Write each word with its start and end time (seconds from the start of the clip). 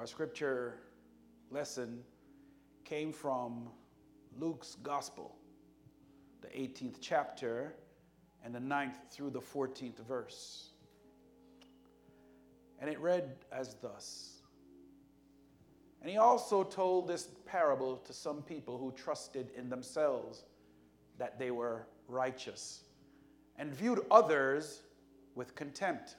Our 0.00 0.06
scripture 0.06 0.76
lesson 1.50 2.02
came 2.86 3.12
from 3.12 3.68
Luke's 4.38 4.78
Gospel, 4.82 5.36
the 6.40 6.48
18th 6.48 6.96
chapter, 7.02 7.74
and 8.42 8.54
the 8.54 8.60
9th 8.60 8.94
through 9.10 9.28
the 9.28 9.42
14th 9.42 9.98
verse. 10.08 10.70
And 12.80 12.88
it 12.88 12.98
read 12.98 13.36
as 13.52 13.74
thus 13.82 14.40
And 16.00 16.08
he 16.08 16.16
also 16.16 16.64
told 16.64 17.06
this 17.06 17.28
parable 17.44 17.98
to 17.98 18.14
some 18.14 18.40
people 18.40 18.78
who 18.78 18.92
trusted 18.92 19.50
in 19.54 19.68
themselves 19.68 20.44
that 21.18 21.38
they 21.38 21.50
were 21.50 21.86
righteous 22.08 22.84
and 23.58 23.74
viewed 23.74 24.00
others 24.10 24.80
with 25.34 25.54
contempt. 25.54 26.16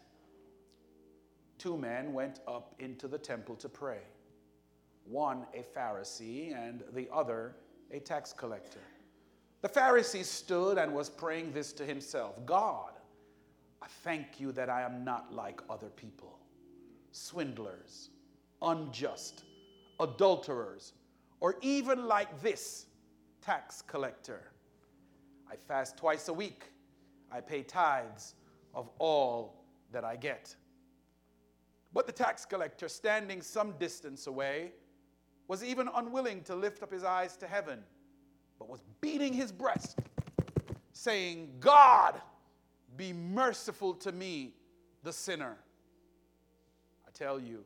Two 1.61 1.77
men 1.77 2.11
went 2.11 2.39
up 2.47 2.73
into 2.79 3.07
the 3.07 3.19
temple 3.19 3.55
to 3.57 3.69
pray, 3.69 3.99
one 5.05 5.45
a 5.53 5.61
Pharisee 5.77 6.55
and 6.57 6.83
the 6.95 7.07
other 7.13 7.55
a 7.91 7.99
tax 7.99 8.33
collector. 8.33 8.81
The 9.61 9.69
Pharisee 9.69 10.23
stood 10.23 10.79
and 10.79 10.91
was 10.91 11.07
praying 11.07 11.53
this 11.53 11.71
to 11.73 11.85
himself 11.85 12.43
God, 12.47 12.93
I 13.79 13.85
thank 14.03 14.39
you 14.39 14.51
that 14.53 14.71
I 14.71 14.81
am 14.81 15.03
not 15.03 15.31
like 15.31 15.61
other 15.69 15.89
people, 15.89 16.39
swindlers, 17.11 18.09
unjust, 18.63 19.43
adulterers, 19.99 20.93
or 21.41 21.57
even 21.61 22.07
like 22.07 22.41
this 22.41 22.87
tax 23.39 23.83
collector. 23.83 24.51
I 25.47 25.57
fast 25.57 25.95
twice 25.95 26.27
a 26.27 26.33
week. 26.33 26.63
I 27.31 27.39
pay 27.39 27.61
tithes 27.61 28.33
of 28.73 28.89
all 28.97 29.63
that 29.91 30.03
I 30.03 30.15
get. 30.15 30.55
But 31.93 32.07
the 32.07 32.13
tax 32.13 32.45
collector, 32.45 32.87
standing 32.87 33.41
some 33.41 33.73
distance 33.73 34.27
away, 34.27 34.71
was 35.47 35.63
even 35.63 35.89
unwilling 35.93 36.43
to 36.43 36.55
lift 36.55 36.81
up 36.81 36.91
his 36.91 37.03
eyes 37.03 37.35
to 37.37 37.47
heaven, 37.47 37.83
but 38.57 38.69
was 38.69 38.81
beating 39.01 39.33
his 39.33 39.51
breast, 39.51 39.99
saying, 40.93 41.51
God, 41.59 42.21
be 42.95 43.11
merciful 43.11 43.93
to 43.95 44.11
me, 44.11 44.53
the 45.03 45.11
sinner. 45.11 45.57
I 47.05 47.11
tell 47.11 47.39
you, 47.39 47.65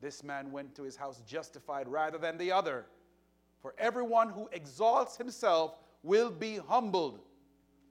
this 0.00 0.22
man 0.22 0.52
went 0.52 0.76
to 0.76 0.84
his 0.84 0.94
house 0.94 1.22
justified 1.26 1.88
rather 1.88 2.18
than 2.18 2.38
the 2.38 2.52
other. 2.52 2.86
For 3.60 3.74
everyone 3.78 4.28
who 4.28 4.48
exalts 4.52 5.16
himself 5.16 5.74
will 6.04 6.30
be 6.30 6.58
humbled, 6.58 7.20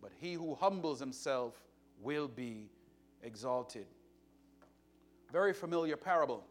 but 0.02 0.12
he 0.18 0.34
who 0.34 0.56
humbles 0.56 1.00
himself 1.00 1.62
will 2.02 2.30
be 2.30 2.70
exalted. 3.22 3.88
Very 5.32 5.54
familiar 5.54 5.98
parable. 5.98 6.44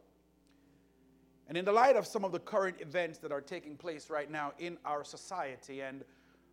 And 1.49 1.57
in 1.57 1.65
the 1.65 1.73
light 1.73 1.97
of 1.97 2.07
some 2.07 2.25
of 2.25 2.33
the 2.33 2.41
current 2.41 2.81
events 2.81 3.19
that 3.19 3.31
are 3.33 3.41
taking 3.41 3.77
place 3.77 4.11
right 4.11 4.31
now 4.31 4.53
in 4.59 4.79
our 4.85 5.05
society, 5.05 5.81
and 5.81 6.05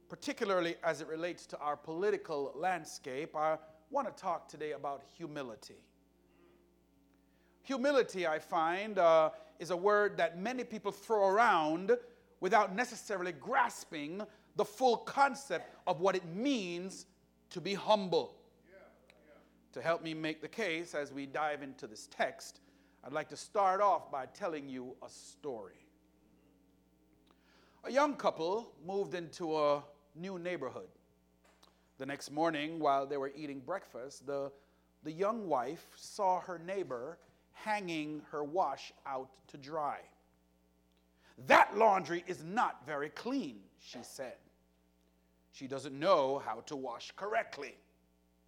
particularly 0.08 0.76
as 0.84 1.02
it 1.02 1.08
relates 1.08 1.46
to 1.48 1.58
our 1.58 1.76
political 1.76 2.52
landscape, 2.56 3.36
I 3.36 3.58
want 3.90 4.08
to 4.16 4.22
talk 4.22 4.48
today 4.48 4.74
about 4.74 5.02
humility. 5.18 5.82
Humility, 7.64 8.28
I 8.28 8.40
find, 8.40 9.00
uh, 9.00 9.32
is 9.60 9.72
a 9.72 9.78
word 9.78 10.18
that 10.18 10.38
many 10.38 10.64
people 10.64 10.92
throw 10.92 11.28
around 11.28 11.98
without 12.40 12.76
necessarily 12.76 13.32
grasping 13.32 14.22
the 14.56 14.66
full 14.66 14.98
concept 14.98 15.76
of 15.88 16.02
what 16.02 16.16
it 16.16 16.26
means 16.26 17.06
to 17.50 17.62
be 17.62 17.74
humble. 17.74 18.36
To 19.74 19.82
help 19.82 20.04
me 20.04 20.14
make 20.14 20.40
the 20.40 20.48
case 20.48 20.94
as 20.94 21.12
we 21.12 21.26
dive 21.26 21.64
into 21.64 21.88
this 21.88 22.08
text, 22.08 22.62
I'd 23.04 23.12
like 23.12 23.30
to 23.30 23.36
start 23.36 23.82
off 23.82 24.12
by 24.12 24.28
telling 24.28 24.70
you 24.70 24.96
a 25.04 25.10
story. 25.10 25.88
A 27.84 27.92
young 27.92 28.16
couple 28.16 28.72
moved 28.86 29.16
into 29.16 29.58
a 29.58 29.84
new 30.16 30.38
neighborhood. 30.38 30.90
The 31.98 32.06
next 32.06 32.32
morning, 32.32 32.80
while 32.80 33.08
they 33.08 33.18
were 33.18 33.32
eating 33.36 33.60
breakfast, 33.60 34.28
the, 34.28 34.52
the 35.04 35.12
young 35.12 35.48
wife 35.48 35.88
saw 35.96 36.40
her 36.42 36.60
neighbor 36.60 37.18
hanging 37.52 38.22
her 38.32 38.44
wash 38.44 38.94
out 39.08 39.30
to 39.48 39.58
dry. 39.58 39.98
That 41.48 41.76
laundry 41.76 42.24
is 42.28 42.44
not 42.44 42.86
very 42.86 43.10
clean, 43.10 43.60
she 43.80 44.00
said. 44.04 44.36
She 45.52 45.68
doesn't 45.68 45.98
know 45.98 46.42
how 46.46 46.62
to 46.68 46.76
wash 46.76 47.12
correctly. 47.16 47.76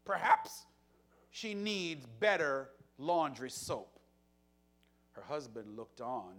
Perhaps 0.05 0.65
she 1.35 1.53
needs 1.53 2.05
better 2.21 2.69
laundry 2.97 3.49
soap. 3.49 3.99
Her 5.11 5.21
husband 5.21 5.75
looked 5.75 5.99
on, 5.99 6.31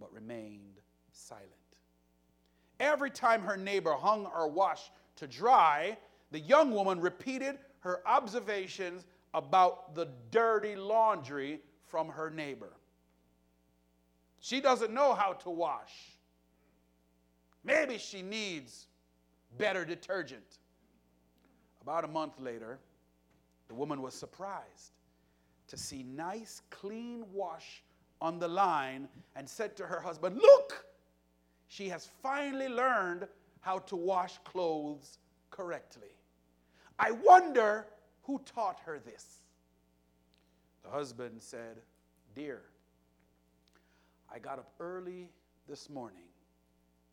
but 0.00 0.12
remained 0.12 0.80
silent. 1.12 1.46
Every 2.80 3.10
time 3.10 3.42
her 3.42 3.56
neighbor 3.56 3.92
hung 3.92 4.24
her 4.24 4.48
wash 4.48 4.90
to 5.16 5.28
dry, 5.28 5.96
the 6.32 6.40
young 6.40 6.72
woman 6.72 7.00
repeated 7.00 7.60
her 7.78 8.02
observations 8.08 9.06
about 9.34 9.94
the 9.94 10.08
dirty 10.32 10.74
laundry 10.74 11.60
from 11.86 12.08
her 12.08 12.28
neighbor. 12.28 12.72
She 14.40 14.60
doesn't 14.60 14.92
know 14.92 15.14
how 15.14 15.34
to 15.34 15.50
wash. 15.50 15.92
Maybe 17.62 17.98
she 17.98 18.22
needs 18.22 18.88
better 19.58 19.84
detergent. 19.84 20.58
About 21.82 22.02
a 22.02 22.08
month 22.08 22.40
later, 22.40 22.80
the 23.68 23.74
woman 23.74 24.02
was 24.02 24.14
surprised 24.14 24.92
to 25.68 25.76
see 25.76 26.02
nice, 26.02 26.62
clean 26.70 27.24
wash 27.32 27.84
on 28.20 28.38
the 28.38 28.48
line 28.48 29.08
and 29.36 29.48
said 29.48 29.76
to 29.76 29.86
her 29.86 30.00
husband, 30.00 30.36
Look, 30.36 30.84
she 31.68 31.88
has 31.90 32.08
finally 32.22 32.68
learned 32.68 33.28
how 33.60 33.78
to 33.80 33.96
wash 33.96 34.38
clothes 34.44 35.18
correctly. 35.50 36.16
I 36.98 37.12
wonder 37.12 37.86
who 38.22 38.40
taught 38.44 38.80
her 38.84 38.98
this. 38.98 39.42
The 40.82 40.90
husband 40.90 41.42
said, 41.42 41.76
Dear, 42.34 42.62
I 44.32 44.38
got 44.38 44.58
up 44.58 44.72
early 44.80 45.30
this 45.68 45.90
morning 45.90 46.28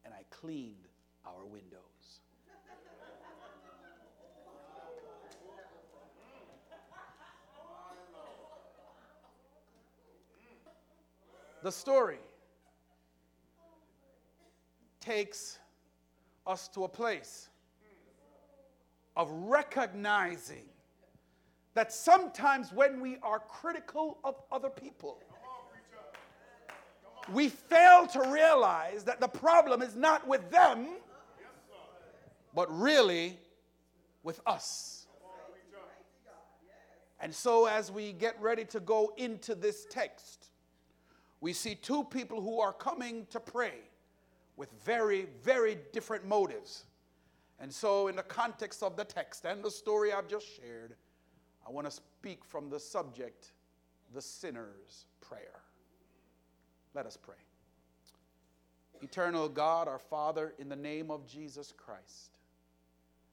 and 0.05 0.13
I 0.13 0.23
cleaned 0.29 0.87
our 1.25 1.45
windows. 1.45 1.94
The 11.65 11.71
story 11.71 12.19
takes 14.99 15.57
us 16.45 16.67
to 16.67 16.83
a 16.83 16.87
place 16.87 17.49
of 19.17 19.31
recognizing 19.31 20.65
that 21.73 21.91
sometimes 21.91 22.71
when 22.71 23.01
we 23.01 23.17
are 23.23 23.39
critical 23.39 24.19
of 24.23 24.35
other 24.51 24.69
people, 24.69 25.17
we 27.33 27.49
fail 27.49 28.05
to 28.05 28.21
realize 28.29 29.03
that 29.03 29.19
the 29.19 29.27
problem 29.27 29.81
is 29.81 29.95
not 29.95 30.27
with 30.27 30.51
them, 30.51 30.89
but 32.53 32.67
really 32.79 33.39
with 34.21 34.39
us. 34.45 35.07
And 37.19 37.33
so, 37.33 37.65
as 37.65 37.91
we 37.91 38.11
get 38.13 38.39
ready 38.39 38.65
to 38.65 38.79
go 38.79 39.13
into 39.17 39.55
this 39.55 39.87
text, 39.89 40.51
we 41.41 41.53
see 41.53 41.75
two 41.75 42.03
people 42.05 42.41
who 42.41 42.59
are 42.59 42.73
coming 42.73 43.27
to 43.29 43.39
pray 43.39 43.75
with 44.57 44.69
very, 44.83 45.27
very 45.43 45.77
different 45.91 46.25
motives. 46.25 46.85
And 47.59 47.71
so, 47.71 48.07
in 48.07 48.15
the 48.15 48.23
context 48.23 48.83
of 48.83 48.95
the 48.95 49.05
text 49.05 49.45
and 49.45 49.63
the 49.63 49.71
story 49.71 50.11
I've 50.11 50.27
just 50.27 50.45
shared, 50.57 50.95
I 51.67 51.71
want 51.71 51.87
to 51.87 51.91
speak 51.91 52.43
from 52.43 52.69
the 52.69 52.79
subject, 52.79 53.53
the 54.13 54.21
sinner's 54.21 55.05
prayer. 55.21 55.61
Let 56.93 57.05
us 57.05 57.17
pray. 57.17 57.35
Eternal 59.01 59.49
God, 59.49 59.87
our 59.87 59.99
Father, 59.99 60.53
in 60.57 60.69
the 60.69 60.75
name 60.75 61.11
of 61.11 61.27
Jesus 61.27 61.73
Christ, 61.75 62.39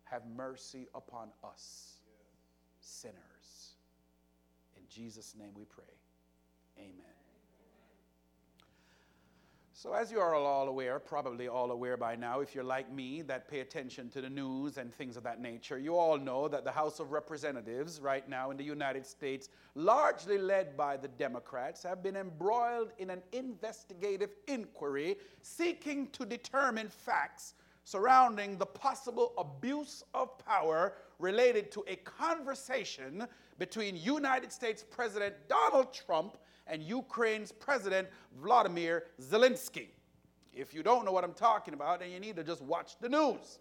have 0.05 0.23
mercy 0.37 0.89
upon 0.95 1.29
us, 1.45 1.97
sinners. 2.81 3.17
In 4.77 4.83
Jesus' 4.89 5.35
name 5.39 5.53
we 5.55 5.65
pray. 5.65 5.85
Amen. 6.79 7.12
So, 9.83 9.95
as 9.95 10.13
you 10.13 10.21
are 10.21 10.37
all 10.37 10.69
aware, 10.69 11.01
probably 11.01 11.49
all 11.49 11.73
aware 11.73 11.97
by 11.97 12.15
now, 12.15 12.39
if 12.39 12.55
you're 12.55 12.63
like 12.63 12.93
me, 12.93 13.21
that 13.23 13.49
pay 13.49 13.59
attention 13.59 14.09
to 14.11 14.21
the 14.21 14.31
news 14.31 14.79
and 14.79 14.95
things 14.95 15.17
of 15.17 15.25
that 15.25 15.41
nature, 15.41 15.77
you 15.77 15.97
all 15.99 16.17
know 16.17 16.47
that 16.47 16.63
the 16.63 16.71
House 16.71 17.01
of 17.01 17.11
Representatives, 17.11 18.01
right 18.01 18.29
now 18.29 18.53
in 18.53 18.57
the 18.57 18.63
United 18.63 19.05
States, 19.05 19.49
largely 19.75 20.39
led 20.39 20.77
by 20.77 20.97
the 20.97 21.09
Democrats, 21.09 21.83
have 21.83 22.01
been 22.01 22.15
embroiled 22.15 22.93
in 22.99 23.11
an 23.11 23.23
investigative 23.33 24.31
inquiry 24.47 25.17
seeking 25.41 26.07
to 26.11 26.25
determine 26.25 26.89
facts 26.89 27.55
surrounding 27.83 28.59
the 28.59 28.67
possible 28.67 29.33
abuse 29.37 30.05
of 30.15 30.39
power 30.39 30.93
related 31.19 31.73
to 31.73 31.85
a 31.89 31.97
conversation 31.97 33.27
between 33.59 33.97
United 33.97 34.53
States 34.53 34.85
President 34.89 35.35
Donald 35.49 35.93
Trump 35.93 36.39
and 36.67 36.83
Ukraine's 36.83 37.53
President 37.53 38.09
Vladimir 38.41 39.05
Zelensky. 39.21 39.89
If 40.55 40.75
you 40.75 40.83
don't 40.83 41.05
know 41.05 41.13
what 41.13 41.25
I'm 41.25 41.33
talking 41.33 41.75
about, 41.75 42.01
then 42.01 42.11
you 42.11 42.21
need 42.21 42.37
to 42.37 42.45
just 42.45 42.63
watch 42.63 42.99
the 43.01 43.09
news. 43.09 43.59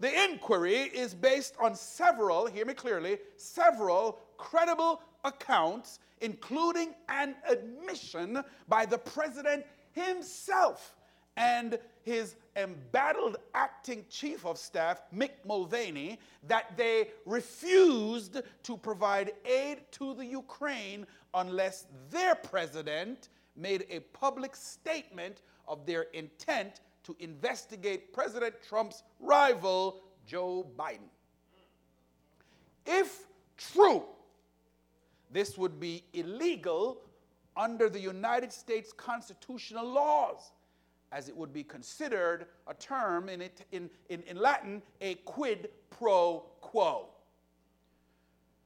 The 0.00 0.24
inquiry 0.24 0.90
is 0.94 1.14
based 1.14 1.54
on 1.60 1.74
several, 1.74 2.46
hear 2.46 2.66
me 2.66 2.74
clearly, 2.74 3.18
several 3.36 4.18
credible 4.36 5.00
accounts, 5.24 6.00
including 6.20 6.94
an 7.08 7.36
admission 7.48 8.42
by 8.68 8.84
the 8.84 8.98
president 8.98 9.64
himself 9.92 10.96
and 11.36 11.78
his 12.02 12.34
embattled 12.56 13.36
acting 13.54 14.04
chief 14.10 14.44
of 14.44 14.58
staff, 14.58 15.02
Mick 15.14 15.30
Mulvaney, 15.46 16.18
that 16.46 16.76
they 16.76 17.08
refused 17.24 18.42
to 18.62 18.76
provide 18.76 19.32
aid 19.44 19.82
to 19.92 20.14
the 20.14 20.24
Ukraine 20.26 21.06
unless 21.34 21.86
their 22.10 22.34
president 22.34 23.28
made 23.56 23.86
a 23.90 24.00
public 24.00 24.56
statement 24.56 25.42
of 25.68 25.86
their 25.86 26.02
intent 26.12 26.80
to 27.04 27.16
investigate 27.18 28.12
President 28.12 28.54
Trump's 28.66 29.02
rival, 29.20 30.02
Joe 30.26 30.66
Biden. 30.78 31.08
If 32.86 33.26
true, 33.56 34.04
this 35.30 35.56
would 35.56 35.80
be 35.80 36.04
illegal 36.12 36.98
under 37.56 37.88
the 37.88 38.00
United 38.00 38.52
States 38.52 38.92
constitutional 38.92 39.86
laws, 39.86 40.52
as 41.12 41.28
it 41.28 41.36
would 41.36 41.52
be 41.52 41.62
considered 41.62 42.46
a 42.66 42.74
term 42.74 43.28
in, 43.28 43.42
it, 43.42 43.64
in, 43.70 43.90
in, 44.08 44.22
in 44.22 44.36
Latin, 44.36 44.82
a 45.00 45.14
quid 45.16 45.68
pro 45.90 46.42
quo. 46.60 47.08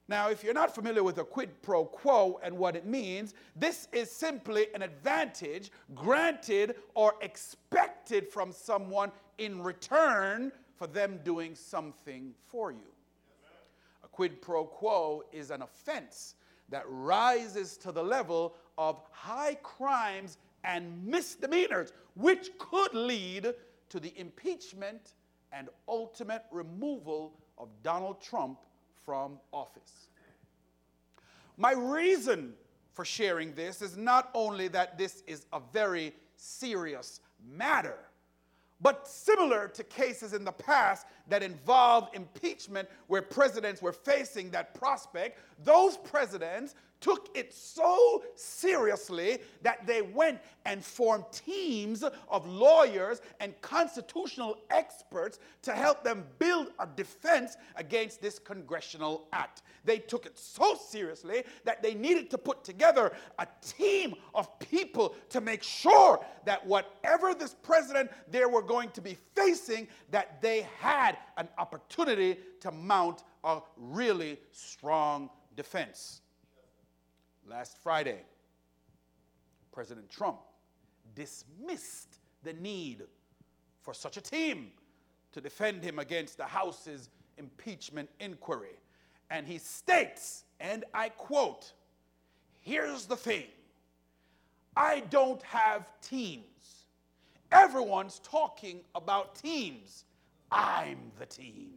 Now, 0.09 0.29
if 0.29 0.41
you're 0.41 0.53
not 0.53 0.73
familiar 0.73 1.03
with 1.03 1.17
a 1.17 1.25
quid 1.25 1.61
pro 1.61 1.83
quo 1.83 2.39
and 2.41 2.57
what 2.57 2.77
it 2.77 2.85
means, 2.85 3.33
this 3.57 3.89
is 3.91 4.09
simply 4.09 4.67
an 4.73 4.81
advantage 4.81 5.69
granted 5.93 6.75
or 6.93 7.15
expected 7.21 8.29
from 8.29 8.53
someone 8.53 9.11
in 9.37 9.61
return 9.61 10.53
for 10.77 10.87
them 10.87 11.19
doing 11.25 11.55
something 11.55 12.33
for 12.47 12.71
you. 12.71 12.87
A 14.03 14.07
quid 14.07 14.41
pro 14.41 14.63
quo 14.63 15.23
is 15.33 15.51
an 15.51 15.61
offense 15.61 16.35
that 16.69 16.83
rises 16.87 17.75
to 17.77 17.91
the 17.91 18.03
level 18.03 18.55
of 18.77 19.01
high 19.11 19.55
crimes 19.55 20.37
and 20.67 21.03
misdemeanors, 21.03 21.93
which 22.15 22.51
could 22.59 22.93
lead 22.93 23.53
to 23.89 23.99
the 23.99 24.13
impeachment 24.19 25.13
and 25.53 25.69
ultimate 25.87 26.43
removal 26.51 27.33
of 27.57 27.69
Donald 27.81 28.21
Trump 28.21 28.59
from 29.05 29.39
office. 29.53 30.09
My 31.55 31.71
reason 31.71 32.53
for 32.93 33.05
sharing 33.05 33.55
this 33.55 33.81
is 33.81 33.95
not 33.95 34.29
only 34.33 34.67
that 34.67 34.97
this 34.97 35.23
is 35.25 35.45
a 35.53 35.61
very 35.71 36.13
serious 36.35 37.21
matter, 37.55 37.97
but 38.81 39.07
similar 39.07 39.67
to 39.69 39.83
cases 39.85 40.33
in 40.33 40.43
the 40.43 40.51
past 40.51 41.07
that 41.29 41.41
involved 41.41 42.15
impeachment 42.15 42.87
where 43.07 43.21
presidents 43.21 43.81
were 43.81 43.93
facing 43.93 44.51
that 44.51 44.73
prospect, 44.75 45.39
those 45.63 45.97
presidents 45.97 46.75
took 46.99 47.29
it 47.35 47.53
so 47.53 48.23
seriously 48.35 49.39
that 49.61 49.85
they 49.85 50.01
went 50.01 50.39
and 50.65 50.83
formed 50.83 51.25
teams 51.31 52.03
of 52.03 52.47
lawyers 52.47 53.21
and 53.39 53.59
constitutional 53.61 54.57
experts 54.69 55.39
to 55.61 55.71
help 55.71 56.03
them 56.03 56.25
build 56.39 56.71
a 56.79 56.87
defense 56.95 57.57
against 57.75 58.21
this 58.21 58.39
congressional 58.39 59.27
act. 59.31 59.61
They 59.85 59.99
took 59.99 60.25
it 60.25 60.37
so 60.37 60.75
seriously 60.75 61.43
that 61.63 61.81
they 61.81 61.93
needed 61.93 62.29
to 62.31 62.37
put 62.37 62.63
together 62.63 63.13
a 63.39 63.47
team 63.61 64.15
of 64.33 64.59
people 64.59 65.15
to 65.29 65.39
make 65.39 65.63
sure 65.63 66.19
that 66.45 66.65
whatever 66.65 67.33
this 67.33 67.55
president 67.61 68.11
they 68.29 68.45
were 68.45 68.61
going 68.61 68.89
to 68.91 69.01
be 69.01 69.17
facing 69.35 69.87
that 70.11 70.41
they 70.41 70.67
had 70.79 71.17
an 71.37 71.47
opportunity 71.57 72.37
to 72.59 72.71
mount 72.71 73.23
a 73.43 73.59
really 73.77 74.37
strong 74.51 75.29
defense. 75.55 76.21
Last 77.49 77.77
Friday, 77.77 78.19
President 79.71 80.09
Trump 80.09 80.39
dismissed 81.15 82.19
the 82.43 82.53
need 82.53 83.03
for 83.81 83.93
such 83.93 84.17
a 84.17 84.21
team 84.21 84.71
to 85.31 85.39
defend 85.39 85.81
him 85.81 85.97
against 85.97 86.37
the 86.37 86.43
House's 86.43 87.09
impeachment 87.37 88.09
inquiry. 88.19 88.77
And 89.29 89.47
he 89.47 89.59
states, 89.59 90.43
and 90.59 90.83
I 90.93 91.09
quote, 91.09 91.71
Here's 92.59 93.05
the 93.05 93.15
thing 93.15 93.45
I 94.75 95.01
don't 95.09 95.41
have 95.43 95.85
teams. 96.01 96.43
Everyone's 97.51 98.19
talking 98.19 98.81
about 98.93 99.35
teams. 99.35 100.03
I'm 100.51 101.11
the 101.17 101.25
team. 101.25 101.69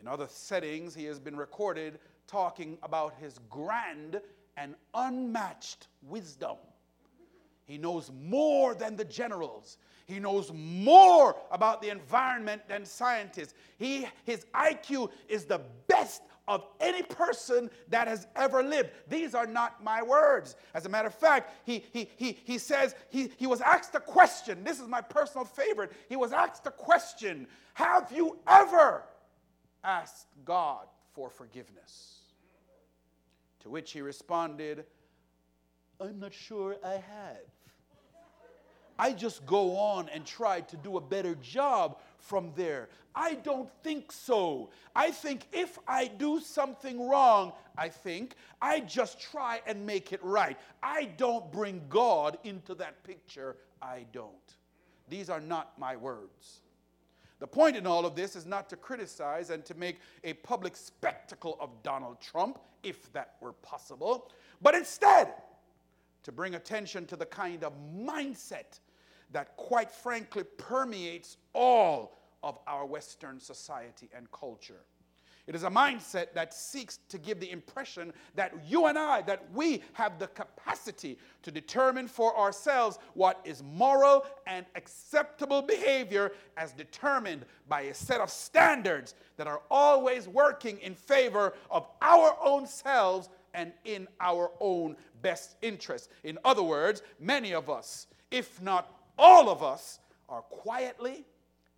In 0.00 0.06
other 0.06 0.26
settings, 0.28 0.94
he 0.94 1.04
has 1.06 1.18
been 1.18 1.36
recorded 1.36 1.98
talking 2.28 2.78
about 2.82 3.14
his 3.20 3.40
grand 3.50 4.20
and 4.56 4.74
unmatched 4.94 5.88
wisdom. 6.02 6.56
He 7.64 7.76
knows 7.78 8.10
more 8.22 8.74
than 8.74 8.96
the 8.96 9.04
generals. 9.04 9.78
He 10.06 10.18
knows 10.18 10.50
more 10.54 11.36
about 11.50 11.82
the 11.82 11.90
environment 11.90 12.62
than 12.68 12.84
scientists. 12.84 13.54
He, 13.76 14.06
his 14.24 14.46
IQ 14.54 15.10
is 15.28 15.44
the 15.44 15.60
best 15.86 16.22
of 16.48 16.64
any 16.80 17.02
person 17.02 17.70
that 17.88 18.08
has 18.08 18.26
ever 18.34 18.62
lived. 18.62 18.90
These 19.06 19.34
are 19.34 19.46
not 19.46 19.84
my 19.84 20.02
words. 20.02 20.56
As 20.72 20.86
a 20.86 20.88
matter 20.88 21.08
of 21.08 21.14
fact, 21.14 21.52
he, 21.66 21.84
he, 21.92 22.08
he, 22.16 22.38
he 22.42 22.56
says 22.56 22.94
he, 23.10 23.30
he 23.36 23.46
was 23.46 23.60
asked 23.60 23.94
a 23.94 24.00
question. 24.00 24.64
This 24.64 24.80
is 24.80 24.88
my 24.88 25.02
personal 25.02 25.44
favorite. 25.44 25.92
He 26.08 26.16
was 26.16 26.32
asked 26.32 26.66
a 26.66 26.70
question 26.70 27.46
Have 27.74 28.10
you 28.10 28.38
ever 28.46 29.02
asked 29.84 30.26
God 30.46 30.86
for 31.12 31.28
forgiveness? 31.28 32.17
To 33.60 33.70
which 33.70 33.92
he 33.92 34.00
responded, 34.00 34.84
I'm 36.00 36.20
not 36.20 36.32
sure 36.32 36.76
I 36.84 36.92
have. 36.92 37.48
I 38.98 39.12
just 39.12 39.46
go 39.46 39.76
on 39.76 40.08
and 40.08 40.26
try 40.26 40.60
to 40.62 40.76
do 40.76 40.96
a 40.96 41.00
better 41.00 41.36
job 41.36 42.00
from 42.18 42.52
there. 42.56 42.88
I 43.14 43.34
don't 43.34 43.70
think 43.82 44.10
so. 44.10 44.70
I 44.94 45.12
think 45.12 45.46
if 45.52 45.78
I 45.86 46.08
do 46.08 46.40
something 46.40 47.08
wrong, 47.08 47.52
I 47.76 47.88
think 47.88 48.34
I 48.60 48.80
just 48.80 49.20
try 49.20 49.60
and 49.66 49.86
make 49.86 50.12
it 50.12 50.22
right. 50.22 50.56
I 50.82 51.04
don't 51.16 51.50
bring 51.52 51.82
God 51.88 52.38
into 52.42 52.74
that 52.76 53.04
picture. 53.04 53.56
I 53.80 54.04
don't. 54.12 54.34
These 55.08 55.30
are 55.30 55.40
not 55.40 55.78
my 55.78 55.96
words. 55.96 56.60
The 57.40 57.46
point 57.46 57.76
in 57.76 57.86
all 57.86 58.04
of 58.04 58.16
this 58.16 58.34
is 58.34 58.46
not 58.46 58.68
to 58.70 58.76
criticize 58.76 59.50
and 59.50 59.64
to 59.64 59.74
make 59.74 60.00
a 60.24 60.32
public 60.34 60.76
spectacle 60.76 61.56
of 61.60 61.70
Donald 61.82 62.20
Trump, 62.20 62.58
if 62.82 63.12
that 63.12 63.36
were 63.40 63.52
possible, 63.52 64.30
but 64.60 64.74
instead 64.74 65.34
to 66.24 66.32
bring 66.32 66.56
attention 66.56 67.06
to 67.06 67.16
the 67.16 67.26
kind 67.26 67.62
of 67.62 67.72
mindset 67.96 68.80
that, 69.30 69.56
quite 69.56 69.90
frankly, 69.90 70.42
permeates 70.56 71.36
all 71.52 72.18
of 72.42 72.58
our 72.66 72.86
Western 72.86 73.38
society 73.38 74.08
and 74.14 74.30
culture. 74.32 74.80
It 75.48 75.54
is 75.54 75.64
a 75.64 75.70
mindset 75.70 76.34
that 76.34 76.52
seeks 76.52 76.98
to 77.08 77.16
give 77.16 77.40
the 77.40 77.50
impression 77.50 78.12
that 78.34 78.52
you 78.66 78.84
and 78.84 78.98
I, 78.98 79.22
that 79.22 79.46
we 79.54 79.82
have 79.94 80.18
the 80.18 80.26
capacity 80.26 81.18
to 81.42 81.50
determine 81.50 82.06
for 82.06 82.38
ourselves 82.38 82.98
what 83.14 83.40
is 83.46 83.62
moral 83.62 84.26
and 84.46 84.66
acceptable 84.74 85.62
behavior 85.62 86.32
as 86.58 86.72
determined 86.72 87.46
by 87.66 87.80
a 87.80 87.94
set 87.94 88.20
of 88.20 88.28
standards 88.28 89.14
that 89.38 89.46
are 89.46 89.62
always 89.70 90.28
working 90.28 90.76
in 90.82 90.94
favor 90.94 91.54
of 91.70 91.86
our 92.02 92.36
own 92.44 92.66
selves 92.66 93.30
and 93.54 93.72
in 93.86 94.06
our 94.20 94.50
own 94.60 94.96
best 95.22 95.56
interest. 95.62 96.10
In 96.24 96.36
other 96.44 96.62
words, 96.62 97.00
many 97.18 97.54
of 97.54 97.70
us, 97.70 98.06
if 98.30 98.60
not 98.60 98.94
all 99.18 99.48
of 99.48 99.62
us, 99.62 99.98
are 100.28 100.42
quietly 100.42 101.24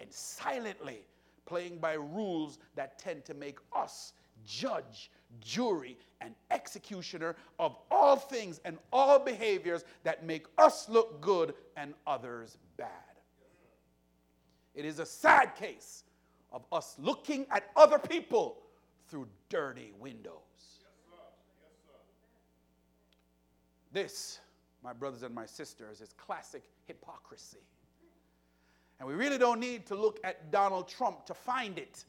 and 0.00 0.12
silently 0.12 1.04
playing 1.50 1.78
by 1.78 1.95
rules 1.95 2.61
that 2.76 2.97
tend 2.97 3.25
to 3.25 3.35
make 3.35 3.59
us 3.75 4.12
judge, 4.47 5.11
jury, 5.40 5.99
and 6.21 6.33
executioner 6.52 7.35
of 7.59 7.76
all 7.90 8.14
things 8.14 8.61
and 8.64 8.78
all 8.92 9.19
behaviors 9.19 9.85
that 10.04 10.25
make 10.25 10.47
us 10.59 10.88
look 10.88 11.21
good 11.21 11.54
and 11.76 11.92
others 12.07 12.57
bad. 12.76 12.88
It 14.76 14.85
is 14.85 15.00
a 15.00 15.07
sad 15.07 15.57
case 15.57 16.04
of 16.52 16.64
us 16.71 16.95
looking 17.00 17.47
at 17.50 17.64
other 17.76 17.99
people 17.99 18.59
through 19.09 19.26
dirty 19.49 19.92
windows. 19.99 20.35
This, 23.92 24.38
my 24.85 24.92
brothers 24.92 25.25
and 25.25 25.35
my 25.35 25.47
sisters, 25.47 26.00
is 26.00 26.12
classic 26.12 26.62
hypocrisy. 26.87 27.59
And 29.00 29.09
we 29.09 29.14
really 29.14 29.38
don't 29.38 29.59
need 29.59 29.87
to 29.87 29.97
look 29.97 30.21
at 30.23 30.52
Donald 30.52 30.87
Trump 30.87 31.26
to 31.26 31.35
find 31.35 31.78
it. 31.78 32.04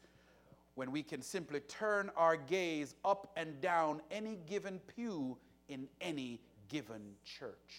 when 0.75 0.91
we 0.91 1.03
can 1.03 1.21
simply 1.21 1.59
turn 1.59 2.09
our 2.15 2.37
gaze 2.37 2.95
up 3.03 3.31
and 3.35 3.59
down 3.59 4.01
any 4.09 4.37
given 4.47 4.79
pew 4.95 5.37
in 5.67 5.87
any 5.99 6.39
given 6.69 7.01
church. 7.25 7.75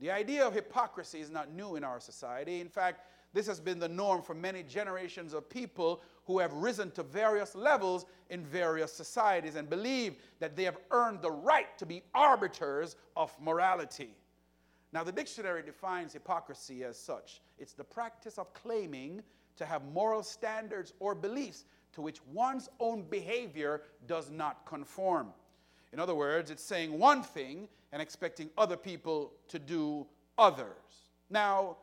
The 0.00 0.10
idea 0.10 0.44
of 0.46 0.54
hypocrisy 0.54 1.20
is 1.20 1.30
not 1.30 1.52
new 1.52 1.76
in 1.76 1.84
our 1.84 2.00
society. 2.00 2.60
In 2.60 2.68
fact, 2.68 3.06
this 3.34 3.46
has 3.46 3.60
been 3.60 3.78
the 3.78 3.88
norm 3.88 4.22
for 4.22 4.34
many 4.34 4.62
generations 4.62 5.32
of 5.32 5.48
people 5.48 6.02
who 6.24 6.38
have 6.38 6.52
risen 6.54 6.90
to 6.92 7.02
various 7.02 7.54
levels 7.54 8.04
in 8.30 8.44
various 8.44 8.92
societies 8.92 9.56
and 9.56 9.70
believe 9.70 10.16
that 10.40 10.56
they 10.56 10.64
have 10.64 10.78
earned 10.90 11.22
the 11.22 11.30
right 11.30 11.78
to 11.78 11.86
be 11.86 12.02
arbiters 12.14 12.96
of 13.16 13.32
morality. 13.40 14.16
Now, 14.92 15.02
the 15.02 15.12
dictionary 15.12 15.62
defines 15.62 16.12
hypocrisy 16.12 16.84
as 16.84 16.98
such 16.98 17.40
it's 17.58 17.72
the 17.72 17.84
practice 17.84 18.38
of 18.38 18.52
claiming 18.54 19.22
to 19.56 19.64
have 19.64 19.84
moral 19.92 20.22
standards 20.22 20.92
or 20.98 21.14
beliefs 21.14 21.64
to 21.92 22.02
which 22.02 22.20
one's 22.32 22.68
own 22.80 23.02
behavior 23.02 23.82
does 24.06 24.30
not 24.30 24.64
conform. 24.66 25.28
In 25.92 26.00
other 26.00 26.14
words, 26.14 26.50
it's 26.50 26.62
saying 26.62 26.98
one 26.98 27.22
thing 27.22 27.68
and 27.92 28.00
expecting 28.00 28.48
other 28.56 28.76
people 28.76 29.32
to 29.48 29.58
do 29.58 30.06
others. 30.38 30.66
Now, 31.28 31.76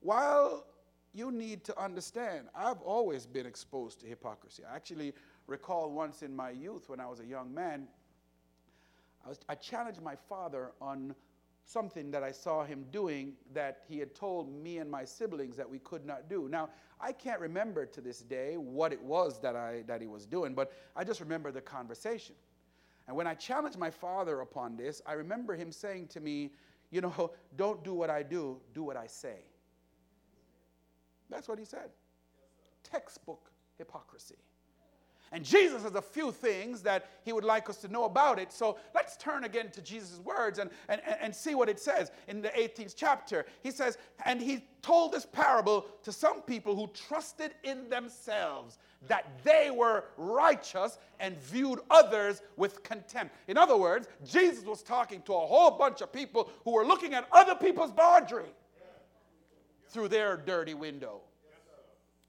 while 0.00 0.66
you 1.12 1.32
need 1.32 1.64
to 1.64 1.78
understand, 1.80 2.46
I've 2.54 2.80
always 2.82 3.26
been 3.26 3.46
exposed 3.46 4.00
to 4.00 4.06
hypocrisy. 4.06 4.62
I 4.70 4.76
actually 4.76 5.12
recall 5.48 5.90
once 5.90 6.22
in 6.22 6.34
my 6.34 6.50
youth 6.50 6.88
when 6.88 7.00
I 7.00 7.06
was 7.06 7.18
a 7.18 7.26
young 7.26 7.52
man, 7.52 7.88
I, 9.24 9.28
was, 9.28 9.40
I 9.48 9.56
challenged 9.56 10.00
my 10.00 10.14
father 10.28 10.70
on 10.80 11.14
something 11.70 12.10
that 12.10 12.22
I 12.22 12.32
saw 12.32 12.64
him 12.64 12.84
doing 12.90 13.34
that 13.54 13.82
he 13.88 13.98
had 13.98 14.14
told 14.14 14.52
me 14.52 14.78
and 14.78 14.90
my 14.90 15.04
siblings 15.04 15.56
that 15.56 15.68
we 15.68 15.78
could 15.78 16.04
not 16.04 16.28
do. 16.28 16.48
Now, 16.48 16.70
I 17.00 17.12
can't 17.12 17.40
remember 17.40 17.86
to 17.86 18.00
this 18.00 18.20
day 18.20 18.56
what 18.56 18.92
it 18.92 19.00
was 19.02 19.40
that, 19.40 19.54
I, 19.54 19.84
that 19.86 20.00
he 20.00 20.06
was 20.06 20.26
doing, 20.26 20.54
but 20.54 20.72
I 20.96 21.04
just 21.04 21.20
remember 21.20 21.52
the 21.52 21.60
conversation. 21.60 22.34
And 23.06 23.16
when 23.16 23.26
I 23.26 23.34
challenged 23.34 23.78
my 23.78 23.90
father 23.90 24.40
upon 24.40 24.76
this, 24.76 25.00
I 25.06 25.12
remember 25.12 25.54
him 25.54 25.70
saying 25.70 26.08
to 26.08 26.20
me, 26.20 26.50
You 26.90 27.02
know, 27.02 27.32
don't 27.56 27.82
do 27.84 27.94
what 27.94 28.10
I 28.10 28.22
do, 28.22 28.60
do 28.74 28.82
what 28.82 28.96
I 28.96 29.06
say. 29.06 29.38
That's 31.28 31.48
what 31.48 31.58
he 31.58 31.64
said. 31.64 31.90
Textbook 32.82 33.50
hypocrisy. 33.78 34.36
And 35.32 35.44
Jesus 35.44 35.84
has 35.84 35.94
a 35.94 36.02
few 36.02 36.32
things 36.32 36.82
that 36.82 37.08
he 37.24 37.32
would 37.32 37.44
like 37.44 37.70
us 37.70 37.76
to 37.78 37.88
know 37.88 38.04
about 38.04 38.40
it. 38.40 38.52
So 38.52 38.78
let's 38.94 39.16
turn 39.16 39.44
again 39.44 39.70
to 39.70 39.80
Jesus' 39.80 40.18
words 40.18 40.58
and, 40.58 40.70
and, 40.88 41.00
and 41.20 41.34
see 41.34 41.54
what 41.54 41.68
it 41.68 41.78
says 41.78 42.10
in 42.26 42.42
the 42.42 42.48
18th 42.48 42.94
chapter. 42.96 43.46
He 43.62 43.70
says, 43.70 43.96
And 44.24 44.40
he 44.40 44.64
told 44.82 45.12
this 45.12 45.26
parable 45.26 45.86
to 46.02 46.10
some 46.10 46.42
people 46.42 46.74
who 46.74 46.88
trusted 46.88 47.54
in 47.62 47.88
themselves 47.88 48.78
that 49.06 49.30
they 49.44 49.70
were 49.70 50.04
righteous 50.16 50.98
and 51.20 51.38
viewed 51.38 51.78
others 51.90 52.42
with 52.56 52.82
contempt. 52.82 53.34
In 53.46 53.56
other 53.56 53.76
words, 53.76 54.08
Jesus 54.24 54.64
was 54.64 54.82
talking 54.82 55.22
to 55.22 55.34
a 55.34 55.46
whole 55.46 55.70
bunch 55.70 56.00
of 56.00 56.12
people 56.12 56.50
who 56.64 56.72
were 56.72 56.84
looking 56.84 57.14
at 57.14 57.28
other 57.30 57.54
people's 57.54 57.92
laundry 57.96 58.52
through 59.88 60.08
their 60.08 60.36
dirty 60.36 60.74
window. 60.74 61.20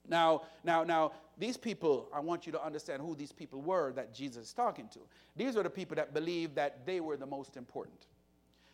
Now, 0.08 0.42
now, 0.64 0.84
now, 0.84 1.12
these 1.38 1.56
people, 1.56 2.08
I 2.12 2.20
want 2.20 2.46
you 2.46 2.52
to 2.52 2.64
understand 2.64 3.02
who 3.02 3.14
these 3.14 3.32
people 3.32 3.60
were 3.60 3.92
that 3.92 4.12
Jesus 4.12 4.48
is 4.48 4.52
talking 4.52 4.88
to. 4.92 5.00
These 5.36 5.56
are 5.56 5.62
the 5.62 5.70
people 5.70 5.96
that 5.96 6.12
believed 6.12 6.54
that 6.56 6.84
they 6.84 7.00
were 7.00 7.16
the 7.16 7.26
most 7.26 7.56
important. 7.56 8.06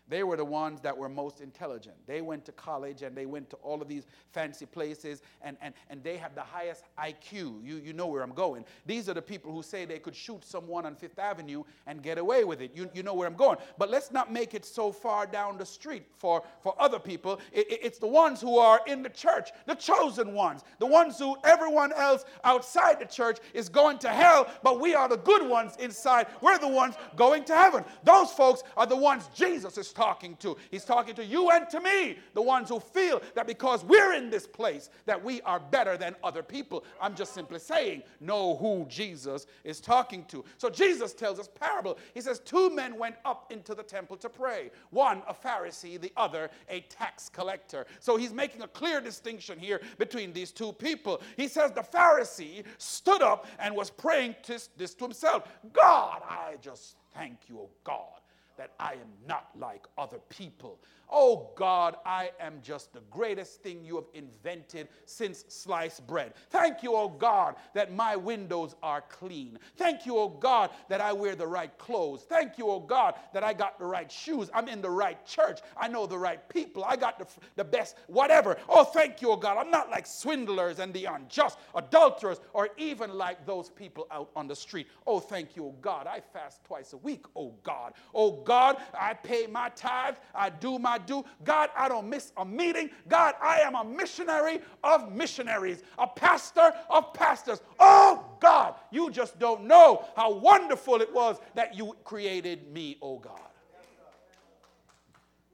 They 0.09 0.23
were 0.23 0.37
the 0.37 0.45
ones 0.45 0.81
that 0.81 0.97
were 0.97 1.09
most 1.09 1.41
intelligent. 1.41 1.97
They 2.07 2.23
went 2.23 2.45
to 2.47 2.53
college 2.53 3.03
and 3.03 3.15
they 3.15 3.27
went 3.27 3.51
to 3.51 3.57
all 3.57 3.83
of 3.83 3.89
these 3.89 4.07
fancy 4.33 4.65
places 4.65 5.23
and, 5.43 5.57
and, 5.61 5.75
and 5.91 6.03
they 6.03 6.17
have 6.17 6.35
the 6.35 6.43
highest 6.43 6.85
IQ. 6.99 7.63
You, 7.63 7.77
you 7.77 7.93
know 7.93 8.07
where 8.07 8.23
I'm 8.23 8.33
going. 8.33 8.65
These 8.87 9.09
are 9.09 9.15
the 9.15 9.23
people 9.23 9.53
who 9.53 9.63
say 9.63 9.85
they 9.85 9.99
could 9.99 10.17
shoot 10.17 10.45
someone 10.45 10.87
on 10.87 10.95
Fifth 10.95 11.19
Avenue 11.19 11.63
and 11.87 12.03
get 12.03 12.17
away 12.17 12.45
with 12.45 12.63
it. 12.63 12.71
You, 12.75 12.91
you 12.95 13.03
know 13.03 13.13
where 13.13 13.27
I'm 13.27 13.35
going. 13.35 13.59
But 13.77 13.91
let's 13.91 14.11
not 14.11 14.33
make 14.33 14.55
it 14.55 14.65
so 14.65 14.93
far 14.93 15.27
down 15.27 15.59
the 15.59 15.67
street 15.67 16.05
for, 16.17 16.43
for 16.63 16.75
other 16.79 16.99
people. 16.99 17.41
It, 17.53 17.71
it, 17.71 17.81
it's 17.83 17.99
the 17.99 18.07
ones 18.07 18.41
who 18.41 18.59
are 18.59 18.81
in 18.87 19.03
the 19.03 19.11
church, 19.11 19.51
the 19.67 19.75
chosen 19.75 20.33
ones, 20.33 20.63
the 20.79 20.87
ones 20.87 21.19
who 21.19 21.37
everyone 21.45 21.93
else 21.93 22.25
outside 22.45 22.99
the 22.99 23.05
church 23.05 23.39
is 23.53 23.69
going 23.69 23.99
to 23.99 24.09
hell, 24.09 24.49
but 24.63 24.81
we 24.81 24.95
are 24.95 25.09
the 25.09 25.19
good 25.19 25.47
ones 25.47 25.77
inside. 25.79 26.29
We're 26.41 26.59
the 26.59 26.69
ones 26.69 26.95
going 27.17 27.45
to 27.45 27.55
heaven. 27.55 27.85
Those 28.05 28.31
folks 28.33 28.63
are 28.77 28.87
the 28.87 28.97
ones 28.97 29.29
Jesus 29.35 29.77
is 29.77 29.93
talking 29.99 30.37
to. 30.37 30.57
He's 30.71 30.85
talking 30.85 31.17
to 31.17 31.25
you 31.25 31.51
and 31.51 31.69
to 31.71 31.81
me, 31.81 32.19
the 32.33 32.43
ones 32.43 32.69
who 32.69 32.79
feel 32.79 33.21
that 33.35 33.49
because 33.49 33.85
we're 33.85 34.15
in 34.15 34.31
this 34.31 34.47
place, 34.47 34.91
that 35.07 35.23
we 35.23 35.41
are 35.43 35.59
better 35.59 35.97
than 35.97 36.15
other 36.23 36.43
people. 36.43 36.85
I'm 37.03 37.17
just 37.17 37.35
simply 37.35 37.59
saying, 37.59 38.05
know 38.21 38.57
who 38.57 38.87
Jesus 38.89 39.47
is 39.65 39.81
talking 39.81 40.25
to. 40.27 40.45
So 40.57 40.71
Jesus 40.71 41.13
tells 41.15 41.41
us 41.41 41.49
parable. 41.49 41.99
He 42.15 42.21
says, 42.21 42.39
Two 42.39 42.71
men 42.71 42.97
went 42.97 43.17
up 43.25 43.51
into 43.51 43.75
the 43.75 43.83
temple 43.83 44.17
to 44.19 44.29
pray. 44.29 44.71
One, 44.91 45.23
a 45.27 45.35
Pharisee, 45.35 46.01
the 46.01 46.13
other, 46.17 46.49
a 46.69 46.81
tax 46.83 47.29
collector. 47.29 47.85
So 47.99 48.17
he's 48.17 48.33
making 48.33 48.63
a 48.63 48.69
clear 48.69 49.01
distinction 49.01 49.59
here 49.59 49.81
between 49.99 50.33
these 50.33 50.53
two 50.53 50.73
people. 50.73 51.21
He 51.37 51.49
says, 51.49 51.73
The 51.73 51.83
Pharisee 51.83 52.63
stood 52.79 53.23
up 53.23 53.47
and 53.59 53.75
was 53.75 53.91
praying 53.91 54.37
this, 54.47 54.71
this 54.77 54.95
to 54.95 55.05
himself 55.05 55.43
God, 55.73 56.23
I 56.29 56.55
just 56.61 56.97
thank 57.15 57.49
you, 57.49 57.59
oh 57.59 57.71
God 57.83 58.18
that 58.59 58.73
I 58.79 58.93
am 58.93 59.09
not 59.27 59.49
like 59.59 59.87
other 59.97 60.19
people. 60.29 60.79
Oh 61.11 61.51
God, 61.57 61.97
I 62.05 62.31
am 62.41 62.61
just 62.63 62.93
the 62.93 63.01
greatest 63.11 63.63
thing 63.63 63.85
you 63.85 63.97
have 63.97 64.07
invented 64.15 64.89
since 65.07 65.45
sliced 65.49 66.07
bread. 66.07 66.35
Thank 66.51 66.83
you, 66.83 66.95
oh 66.95 67.09
God, 67.09 67.57
that 67.75 67.93
my 67.93 68.17
windows 68.17 68.75
are 68.83 69.03
clean. 69.09 69.59
Thank 69.77 70.07
you, 70.07 70.19
oh 70.19 70.29
God, 70.29 70.71
that 70.89 71.01
I 71.01 71.13
wear 71.13 71.35
the 71.35 71.47
right 71.47 71.77
clothes. 71.79 72.27
Thank 72.29 72.59
you, 72.59 72.69
oh 72.69 72.81
God, 72.81 73.15
that 73.33 73.43
I 73.43 73.53
got 73.53 73.79
the 73.79 73.87
right 73.87 74.11
shoes. 74.11 74.51
I'm 74.55 74.69
in 74.69 74.83
the 74.83 74.91
right 74.91 75.25
church. 75.27 75.61
I 75.77 75.89
know 75.89 76.07
the 76.07 76.19
right 76.19 76.47
people. 76.49 76.85
I 76.85 76.97
got 76.97 77.19
the, 77.19 77.27
the 77.57 77.65
best 77.65 77.97
whatever. 78.07 78.57
Oh, 78.69 78.85
thank 78.85 79.23
you, 79.23 79.31
oh 79.31 79.37
God. 79.37 79.57
I'm 79.57 79.71
not 79.71 79.91
like 79.91 80.07
swindlers 80.07 80.79
and 80.79 80.93
the 80.93 81.07
unjust, 81.07 81.59
adulterers, 81.75 82.41
or 82.53 82.69
even 82.77 83.15
like 83.15 83.47
those 83.47 83.71
people 83.71 84.07
out 84.11 84.31
on 84.37 84.47
the 84.47 84.57
street. 84.57 84.89
Oh, 85.07 85.21
thank 85.21 85.57
you, 85.57 85.65
oh 85.67 85.75
God. 85.81 86.07
I 86.07 86.21
fast 86.21 86.65
twice 86.65 86.93
a 86.93 86.99
week, 86.99 87.25
oh 87.35 87.55
God. 87.63 87.95
Oh 88.15 88.43
God, 88.43 88.77
I 88.99 89.15
pay 89.15 89.47
my 89.47 89.71
tithe. 89.71 90.17
I 90.35 90.51
do 90.51 90.79
my 90.79 90.98
do. 91.07 91.25
God, 91.45 91.71
I 91.77 91.89
don't 91.89 92.09
miss 92.09 92.33
a 92.37 92.45
meeting. 92.45 92.91
God, 93.09 93.35
I 93.41 93.61
am 93.61 93.75
a 93.75 93.85
missionary 93.85 94.61
of 94.83 95.13
missionaries, 95.13 95.83
a 95.99 96.07
pastor 96.07 96.73
of 96.91 97.13
pastors. 97.15 97.61
Oh, 97.79 98.25
God, 98.41 98.75
you 98.91 99.11
just 99.11 99.39
don't 99.39 99.65
know 99.65 100.05
how 100.17 100.33
wonderful 100.33 101.01
it 101.01 101.13
was 101.13 101.39
that 101.55 101.77
you 101.77 101.97
created 102.05 102.73
me, 102.73 102.97
oh 103.03 103.19
God. 103.19 103.41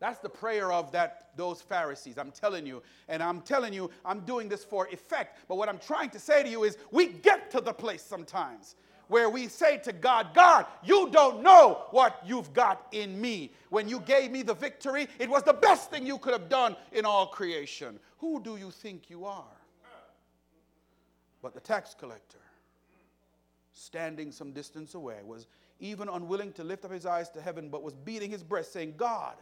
That's 0.01 0.19
the 0.19 0.29
prayer 0.29 0.71
of 0.71 0.93
that 0.93 1.31
those 1.37 1.63
Pharisees. 1.63 2.19
I'm 2.19 2.31
telling 2.31 2.67
you, 2.67 2.83
and 3.09 3.23
I'm 3.23 3.41
telling 3.41 3.73
you, 3.73 3.91
I'm 4.05 4.21
doing 4.21 4.49
this 4.49 4.63
for 4.63 4.87
effect. 4.89 5.39
But 5.49 5.57
what 5.57 5.69
I'm 5.69 5.79
trying 5.79 6.11
to 6.11 6.19
say 6.19 6.43
to 6.43 6.49
you 6.49 6.65
is, 6.65 6.77
we 6.91 7.07
get 7.07 7.51
to 7.53 7.61
the 7.61 7.73
place 7.73 8.03
sometimes 8.03 8.77
where 9.09 9.29
we 9.29 9.49
say 9.49 9.79
to 9.79 9.93
God, 9.93 10.29
God, 10.35 10.67
you 10.83 11.09
don't 11.11 11.43
know 11.43 11.85
what 11.91 12.21
you've 12.25 12.53
got 12.53 12.87
in 12.93 13.21
me. 13.21 13.53
When 13.71 13.89
you 13.89 14.01
gave 14.01 14.31
me 14.31 14.43
the 14.43 14.55
victory, 14.55 15.09
it 15.19 15.29
was 15.29 15.43
the 15.43 15.53
best 15.53 15.91
thing 15.91 16.07
you 16.07 16.19
could 16.19 16.33
have 16.33 16.49
done 16.49 16.77
in 16.93 17.05
all 17.05 17.27
creation. 17.27 17.99
Who 18.19 18.41
do 18.43 18.57
you 18.57 18.71
think 18.71 19.11
you 19.11 19.25
are? 19.25 19.45
But 21.43 21.55
the 21.55 21.61
tax 21.61 21.95
collector, 21.95 22.39
standing 23.73 24.33
some 24.33 24.53
distance 24.53 24.95
away, 24.95 25.19
was 25.25 25.47
even 25.79 26.09
unwilling 26.09 26.53
to 26.55 26.65
lift 26.65 26.85
up 26.85 26.93
his 26.93 27.05
eyes 27.05 27.29
to 27.31 27.41
heaven, 27.43 27.69
but 27.69 27.83
was 27.83 27.95
beating 27.95 28.31
his 28.31 28.43
breast, 28.43 28.73
saying, 28.73 28.95
God, 28.97 29.35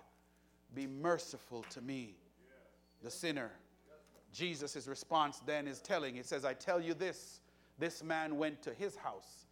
be 0.75 0.87
merciful 0.87 1.65
to 1.71 1.81
me, 1.81 2.17
the 3.03 3.11
sinner. 3.11 3.53
Jesus' 4.33 4.89
response 4.89 5.41
then 5.47 5.69
is 5.69 5.81
telling, 5.81 6.17
it 6.17 6.27
says, 6.27 6.45
I 6.45 6.55
tell 6.55 6.81
you 6.81 6.95
this, 6.95 7.41
this 7.79 8.03
man 8.03 8.39
went 8.39 8.63
to 8.63 8.73
his 8.73 8.97
house 8.97 9.47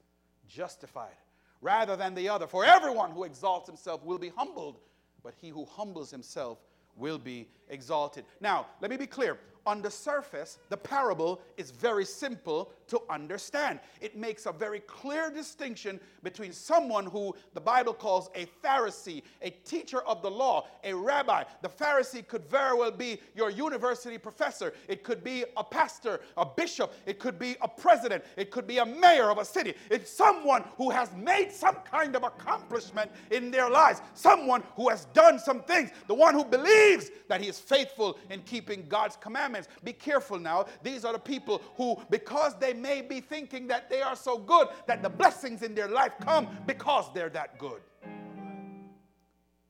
justified 0.50 1.16
rather 1.60 1.96
than 1.96 2.14
the 2.14 2.28
other. 2.28 2.46
For 2.46 2.64
everyone 2.64 3.10
who 3.10 3.24
exalts 3.24 3.68
himself 3.68 4.04
will 4.04 4.18
be 4.18 4.30
humbled, 4.36 4.78
but 5.22 5.34
he 5.40 5.48
who 5.48 5.64
humbles 5.64 6.10
himself 6.10 6.58
will 6.96 7.18
be 7.18 7.48
exalted. 7.68 8.24
Now, 8.40 8.66
let 8.80 8.90
me 8.90 8.96
be 8.96 9.06
clear 9.06 9.38
on 9.66 9.82
the 9.82 9.90
surface, 9.90 10.58
the 10.68 10.76
parable 10.76 11.40
is 11.56 11.70
very 11.70 12.04
simple 12.04 12.72
to 12.88 13.00
understand. 13.08 13.78
It 14.00 14.16
makes 14.16 14.46
a 14.46 14.52
very 14.52 14.80
clear 14.80 15.30
distinction 15.30 16.00
between 16.22 16.52
someone 16.52 17.06
who 17.06 17.34
the 17.54 17.60
Bible 17.60 17.94
calls 17.94 18.30
a 18.34 18.46
Pharisee, 18.64 19.22
a 19.42 19.50
teacher 19.50 20.00
of 20.02 20.22
the 20.22 20.30
law, 20.30 20.66
a 20.82 20.92
rabbi. 20.92 21.44
The 21.62 21.68
Pharisee 21.68 22.26
could 22.26 22.44
very 22.50 22.76
well 22.76 22.90
be 22.90 23.20
your 23.34 23.50
university 23.50 24.18
professor, 24.18 24.72
it 24.88 25.04
could 25.04 25.22
be 25.22 25.44
a 25.56 25.62
pastor, 25.62 26.20
a 26.36 26.44
bishop, 26.44 26.92
it 27.06 27.18
could 27.18 27.38
be 27.38 27.56
a 27.60 27.68
president, 27.68 28.24
it 28.36 28.50
could 28.50 28.66
be 28.66 28.78
a 28.78 28.86
mayor 28.86 29.30
of 29.30 29.38
a 29.38 29.44
city. 29.44 29.74
It's 29.90 30.10
someone 30.10 30.64
who 30.76 30.90
has 30.90 31.12
made 31.14 31.52
some 31.52 31.76
kind 31.88 32.16
of 32.16 32.24
accomplishment 32.24 33.10
in 33.30 33.50
their 33.50 33.70
lives, 33.70 34.02
someone 34.14 34.64
who 34.74 34.88
has 34.88 35.04
done 35.06 35.38
some 35.38 35.62
things, 35.62 35.90
the 36.08 36.14
one 36.14 36.34
who 36.34 36.44
believes 36.44 37.10
that 37.28 37.40
he 37.40 37.48
is 37.48 37.58
faithful 37.58 38.18
in 38.30 38.42
keeping 38.42 38.86
God's 38.88 39.16
commandments. 39.16 39.49
Be 39.84 39.92
careful 39.92 40.38
now. 40.38 40.66
These 40.82 41.04
are 41.04 41.12
the 41.12 41.18
people 41.18 41.62
who, 41.76 41.96
because 42.10 42.58
they 42.58 42.72
may 42.72 43.02
be 43.02 43.20
thinking 43.20 43.66
that 43.68 43.90
they 43.90 44.02
are 44.02 44.16
so 44.16 44.38
good, 44.38 44.68
that 44.86 45.02
the 45.02 45.10
blessings 45.10 45.62
in 45.62 45.74
their 45.74 45.88
life 45.88 46.12
come 46.20 46.48
because 46.66 47.06
they're 47.14 47.30
that 47.30 47.58
good. 47.58 47.80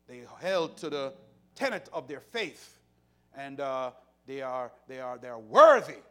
They 0.08 0.22
held 0.40 0.76
to 0.78 0.90
the 0.90 1.12
tenet 1.54 1.88
of 1.92 2.08
their 2.08 2.20
faith, 2.20 2.78
and 3.36 3.60
uh, 3.60 3.92
they, 4.26 4.42
are, 4.42 4.72
they, 4.88 5.00
are, 5.00 5.18
they 5.18 5.28
are 5.28 5.38
worthy 5.38 6.02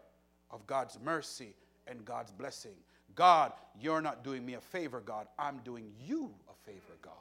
of 0.52 0.66
God's 0.68 0.98
mercy 1.04 1.54
and 1.88 2.06
God's 2.06 2.32
blessing. 2.32 2.76
God, 3.16 3.52
you're 3.80 4.02
not 4.02 4.24
doing 4.24 4.46
me 4.46 4.54
a 4.54 4.62
favor, 4.62 5.02
God. 5.02 5.28
I'm 5.38 5.58
doing 5.66 5.92
you 6.06 6.34
a 6.50 6.54
favor, 6.66 6.98
God. 7.02 7.14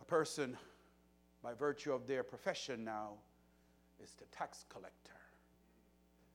A 0.00 0.04
person, 0.04 0.56
by 1.42 1.54
virtue 1.54 1.92
of 1.92 2.06
their 2.06 2.22
profession 2.22 2.84
now, 2.84 3.12
is 4.04 4.12
the 4.12 4.26
tax 4.26 4.66
collector. 4.68 5.18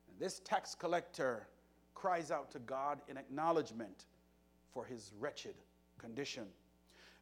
And 0.09 0.19
this 0.19 0.39
tax 0.39 0.75
collector 0.75 1.47
cries 1.93 2.31
out 2.31 2.51
to 2.51 2.59
God 2.59 2.99
in 3.07 3.15
acknowledgement 3.15 4.05
for 4.73 4.83
his 4.83 5.13
wretched 5.19 5.55
condition. 5.99 6.45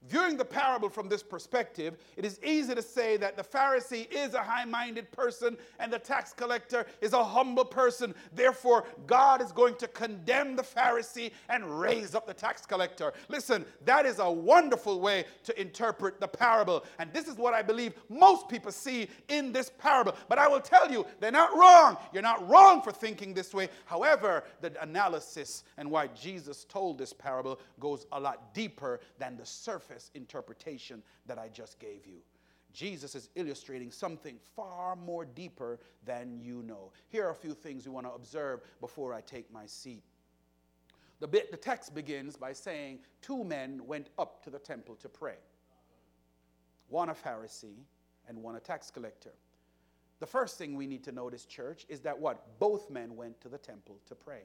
Viewing 0.06 0.38
the 0.38 0.46
parable 0.46 0.90
from 0.90 1.10
this 1.10 1.24
perspective, 1.24 1.98
it 2.16 2.24
is 2.24 2.40
easy 2.42 2.74
to 2.74 2.82
say 2.82 3.18
that 3.18 3.36
the 3.36 3.44
Pharisee 3.44 4.08
is 4.10 4.36
a 4.36 4.42
high 4.42 4.64
minded 4.64 5.12
person 5.12 5.58
and 5.80 5.92
the 5.92 6.00
tax 6.00 6.32
collector 6.32 6.86
is 7.02 7.14
a 7.14 7.24
humble 7.24 7.66
person. 7.66 8.14
Therefore, 8.34 8.86
God 9.06 9.42
is 9.42 9.52
going 9.52 9.76
to 9.76 9.88
condemn 9.88 10.56
the 10.56 10.64
Pharisee 10.64 11.32
and 11.50 11.80
raise 11.80 12.16
up 12.16 12.26
the 12.26 12.34
tax 12.34 12.66
collector. 12.66 13.12
Listen, 13.28 13.66
that 13.86 14.06
is 14.06 14.20
a 14.20 14.32
wonderful 14.32 15.02
way 15.02 15.26
to 15.44 15.60
interpret 15.60 16.22
the 16.22 16.28
parable. 16.28 16.86
And 17.00 17.12
this 17.12 17.28
is 17.28 17.36
what 17.36 17.54
I 17.54 17.62
believe 17.62 17.94
most 18.08 18.48
people 18.48 18.72
see 18.72 19.10
in 19.28 19.52
this 19.52 19.72
parable. 19.78 20.16
But 20.30 20.38
I 20.38 20.48
will 20.48 20.62
tell 20.62 20.90
you, 20.90 21.06
they're 21.20 21.32
not 21.32 21.58
wrong. 21.58 21.98
You're 22.14 22.22
not 22.22 22.48
wrong 22.48 22.82
for 22.82 22.92
thinking 22.92 23.34
this 23.34 23.54
way. 23.54 23.68
However, 23.86 24.46
the 24.62 24.72
analysis 24.82 25.64
and 25.78 25.92
why 25.92 26.08
Jesus 26.08 26.66
told 26.66 26.98
this 26.98 27.12
parable 27.12 27.60
goes 27.80 28.06
a 28.14 28.20
lot 28.20 28.54
deeper 28.54 29.02
than 29.20 29.36
the 29.36 29.46
surface 29.46 29.87
surface 29.88 30.12
interpretation 30.14 31.02
that 31.26 31.38
I 31.38 31.50
just 31.50 31.80
gave 31.80 32.06
you. 32.06 32.20
Jesus 32.74 33.16
is 33.16 33.30
illustrating 33.36 33.92
something 33.92 34.38
far 34.56 34.96
more 34.96 35.26
deeper 35.26 35.80
than 36.06 36.40
you 36.40 36.64
know. 36.64 36.92
Here 37.10 37.26
are 37.26 37.32
a 37.32 37.36
few 37.36 37.54
things 37.54 37.86
we 37.86 37.94
want 37.94 38.06
to 38.06 38.14
observe 38.14 38.62
before 38.82 39.14
I 39.14 39.22
take 39.22 39.52
my 39.52 39.66
seat. 39.66 40.04
The, 41.20 41.28
bit, 41.28 41.50
the 41.50 41.58
text 41.58 41.96
begins 41.96 42.36
by 42.36 42.54
saying, 42.54 43.00
Two 43.22 43.44
men 43.44 43.82
went 43.88 44.10
up 44.20 44.44
to 44.44 44.50
the 44.50 44.60
temple 44.60 44.96
to 44.96 45.10
pray 45.10 45.36
one 46.90 47.10
a 47.10 47.14
Pharisee 47.14 47.84
and 48.30 48.42
one 48.42 48.56
a 48.56 48.60
tax 48.60 48.90
collector. 48.92 49.34
The 50.20 50.26
first 50.26 50.58
thing 50.58 50.76
we 50.76 50.88
need 50.88 51.04
to 51.04 51.12
notice, 51.12 51.46
church, 51.46 51.86
is 51.90 52.00
that 52.02 52.18
what? 52.18 52.60
Both 52.60 52.90
men 52.90 53.16
went 53.16 53.42
to 53.42 53.50
the 53.50 53.58
temple 53.58 53.98
to 54.08 54.16
pray. 54.16 54.44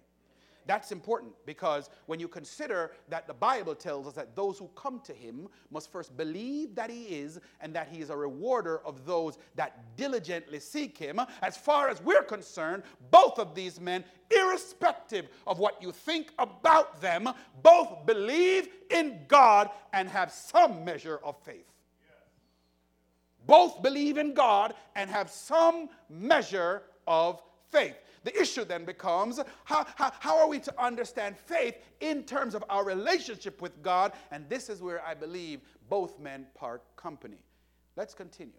That's 0.67 0.93
important 0.93 1.33
because 1.45 1.91
when 2.07 2.21
you 2.21 2.29
consider 2.29 2.93
that 3.09 3.27
the 3.27 3.35
Bible 3.35 3.75
tells 3.75 4.07
us 4.07 4.15
that 4.15 4.37
those 4.37 4.59
who 4.59 4.69
come 4.75 5.01
to 5.05 5.13
him 5.13 5.49
must 5.71 5.91
first 5.91 6.17
believe 6.17 6.75
that 6.77 6.91
he 6.91 7.05
is 7.05 7.41
and 7.61 7.75
that 7.75 7.89
he 7.89 8.01
is 8.01 8.11
a 8.11 8.17
rewarder 8.17 8.81
of 8.87 9.05
those 9.05 9.39
that 9.57 9.97
diligently 9.97 10.61
seek 10.61 10.97
him, 10.97 11.21
as 11.43 11.57
far 11.57 11.89
as 11.89 12.01
we're 12.03 12.23
concerned, 12.23 12.85
both 13.11 13.39
of 13.39 13.55
these 13.55 13.81
men, 13.81 14.05
irrespective 14.31 15.29
of 15.47 15.59
what 15.59 15.83
you 15.83 15.91
think 15.91 16.33
about 16.39 17.01
them, 17.01 17.29
both 17.63 18.07
believe 18.07 18.69
in 18.91 19.21
God 19.29 19.71
and 19.93 20.09
have 20.09 20.31
some 20.31 20.85
measure 20.85 21.19
of 21.25 21.37
faith. 21.43 21.67
Both 23.47 23.83
believe 23.83 24.19
in 24.19 24.35
God 24.35 24.75
and 24.95 25.11
have 25.11 25.31
some 25.31 25.89
measure 26.09 26.83
of 27.07 27.43
faith. 27.71 27.97
The 28.25 28.41
issue 28.41 28.65
then 28.65 28.85
becomes 28.85 29.41
how, 29.65 29.87
how, 29.97 30.13
how 30.21 30.39
are 30.39 30.49
we 30.49 30.61
to 30.61 30.83
understand 30.83 31.37
faith 31.37 31.77
in 32.01 32.25
terms 32.25 32.55
of 32.55 32.65
our 32.69 32.85
relationship 32.85 33.61
with 33.61 33.83
God? 33.83 34.13
And 34.31 34.49
this 34.49 34.69
is 34.69 34.81
where 34.81 35.05
I 35.05 35.15
believe 35.15 35.61
both 35.89 36.19
men 36.21 36.47
part 36.55 36.83
company. 36.97 37.39
Let's 37.97 38.15
continue. 38.15 38.53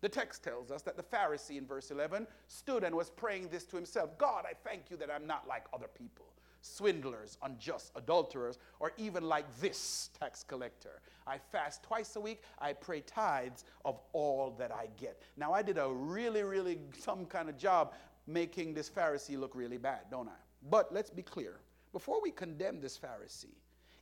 The 0.00 0.08
text 0.08 0.42
tells 0.42 0.70
us 0.70 0.82
that 0.82 0.96
the 0.96 1.02
Pharisee 1.02 1.56
in 1.56 1.66
verse 1.66 1.90
11 1.90 2.26
stood 2.48 2.84
and 2.84 2.94
was 2.94 3.10
praying 3.10 3.48
this 3.48 3.64
to 3.64 3.76
himself 3.76 4.18
God, 4.18 4.44
I 4.46 4.52
thank 4.68 4.90
you 4.90 4.96
that 4.98 5.10
I'm 5.10 5.26
not 5.26 5.48
like 5.48 5.64
other 5.72 5.88
people 5.88 6.26
swindlers, 6.64 7.36
unjust, 7.42 7.92
adulterers, 7.94 8.58
or 8.80 8.92
even 8.96 9.28
like 9.28 9.44
this 9.60 10.08
tax 10.18 10.42
collector. 10.42 11.02
I 11.26 11.36
fast 11.38 11.82
twice 11.82 12.16
a 12.16 12.20
week. 12.20 12.42
I 12.58 12.72
pray 12.72 13.02
tithes 13.02 13.64
of 13.84 14.00
all 14.14 14.54
that 14.58 14.72
I 14.72 14.88
get. 14.98 15.20
Now, 15.36 15.52
I 15.52 15.60
did 15.62 15.76
a 15.76 15.88
really, 15.88 16.42
really 16.42 16.78
some 16.98 17.26
kind 17.26 17.50
of 17.50 17.58
job 17.58 17.92
making 18.26 18.74
this 18.74 18.88
Pharisee 18.88 19.38
look 19.38 19.54
really 19.54 19.78
bad, 19.78 20.00
don't 20.10 20.28
I? 20.28 20.40
But 20.70 20.92
let's 20.92 21.10
be 21.10 21.22
clear. 21.22 21.60
Before 21.92 22.20
we 22.20 22.30
condemn 22.30 22.80
this 22.80 22.98
Pharisee, 22.98 23.54